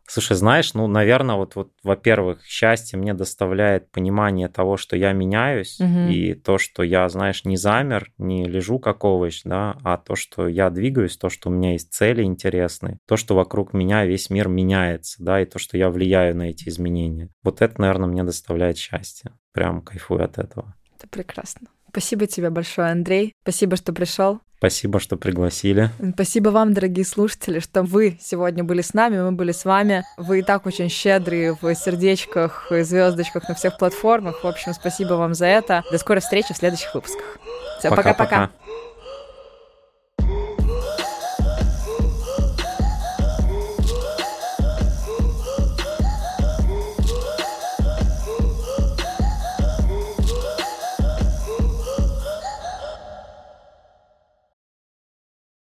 Слушай, 0.06 0.36
знаешь, 0.36 0.74
ну, 0.74 0.86
наверное, 0.86 1.36
вот, 1.36 1.54
вот, 1.54 1.72
во-первых, 1.82 2.44
счастье 2.44 2.98
мне 2.98 3.14
доставляет 3.14 3.90
понимание 3.90 4.48
того, 4.48 4.76
что 4.76 4.96
я 4.96 5.12
меняюсь, 5.12 5.80
Мгм. 5.80 6.08
и 6.08 6.34
то, 6.34 6.58
что 6.58 6.82
я, 6.82 7.08
знаешь, 7.08 7.44
не 7.44 7.56
замер, 7.56 8.12
не 8.18 8.44
лежу 8.46 8.78
как 8.78 9.04
овощ, 9.04 9.42
да, 9.44 9.78
а 9.82 9.96
то, 9.96 10.14
что 10.14 10.46
я 10.46 10.68
двигаюсь, 10.70 11.16
то, 11.16 11.30
что 11.30 11.48
у 11.48 11.52
меня 11.52 11.72
есть 11.72 11.92
цели 11.92 12.22
интересные, 12.22 12.98
то, 13.06 13.16
что 13.16 13.34
вокруг 13.34 13.72
меня 13.72 14.04
весь 14.04 14.28
мир 14.30 14.48
меняется, 14.48 15.16
да, 15.22 15.40
и 15.40 15.46
то, 15.46 15.58
что 15.58 15.78
я 15.78 15.88
влияю 15.88 16.36
на 16.36 16.50
эти 16.50 16.68
изменения. 16.68 17.30
Вот 17.42 17.62
это, 17.62 17.80
наверное, 17.80 18.08
мне 18.08 18.24
доставляет 18.24 18.76
счастье. 18.76 19.32
Прям 19.52 19.82
кайфую 19.82 20.24
от 20.24 20.38
этого. 20.38 20.74
Это 20.98 21.08
прекрасно. 21.08 21.68
Спасибо 21.90 22.26
тебе 22.26 22.50
большое, 22.50 22.90
Андрей. 22.90 23.32
Спасибо, 23.42 23.76
что 23.76 23.92
пришел. 23.92 24.40
Спасибо, 24.64 24.98
что 24.98 25.18
пригласили. 25.18 25.90
Спасибо 26.14 26.48
вам, 26.48 26.72
дорогие 26.72 27.04
слушатели, 27.04 27.58
что 27.58 27.82
вы 27.82 28.16
сегодня 28.18 28.64
были 28.64 28.80
с 28.80 28.94
нами, 28.94 29.20
мы 29.20 29.32
были 29.32 29.52
с 29.52 29.66
вами. 29.66 30.04
Вы 30.16 30.38
и 30.38 30.42
так 30.42 30.64
очень 30.64 30.88
щедрые 30.88 31.54
в 31.60 31.74
сердечках 31.74 32.72
и 32.72 32.80
звездочках 32.80 33.46
на 33.46 33.54
всех 33.54 33.76
платформах. 33.76 34.42
В 34.42 34.46
общем, 34.46 34.72
спасибо 34.72 35.14
вам 35.14 35.34
за 35.34 35.44
это. 35.44 35.84
До 35.92 35.98
скорой 35.98 36.20
встречи 36.20 36.54
в 36.54 36.56
следующих 36.56 36.94
выпусках. 36.94 37.36
Все, 37.78 37.90
пока-пока. 37.90 38.14
Пока-пока. 38.14 38.63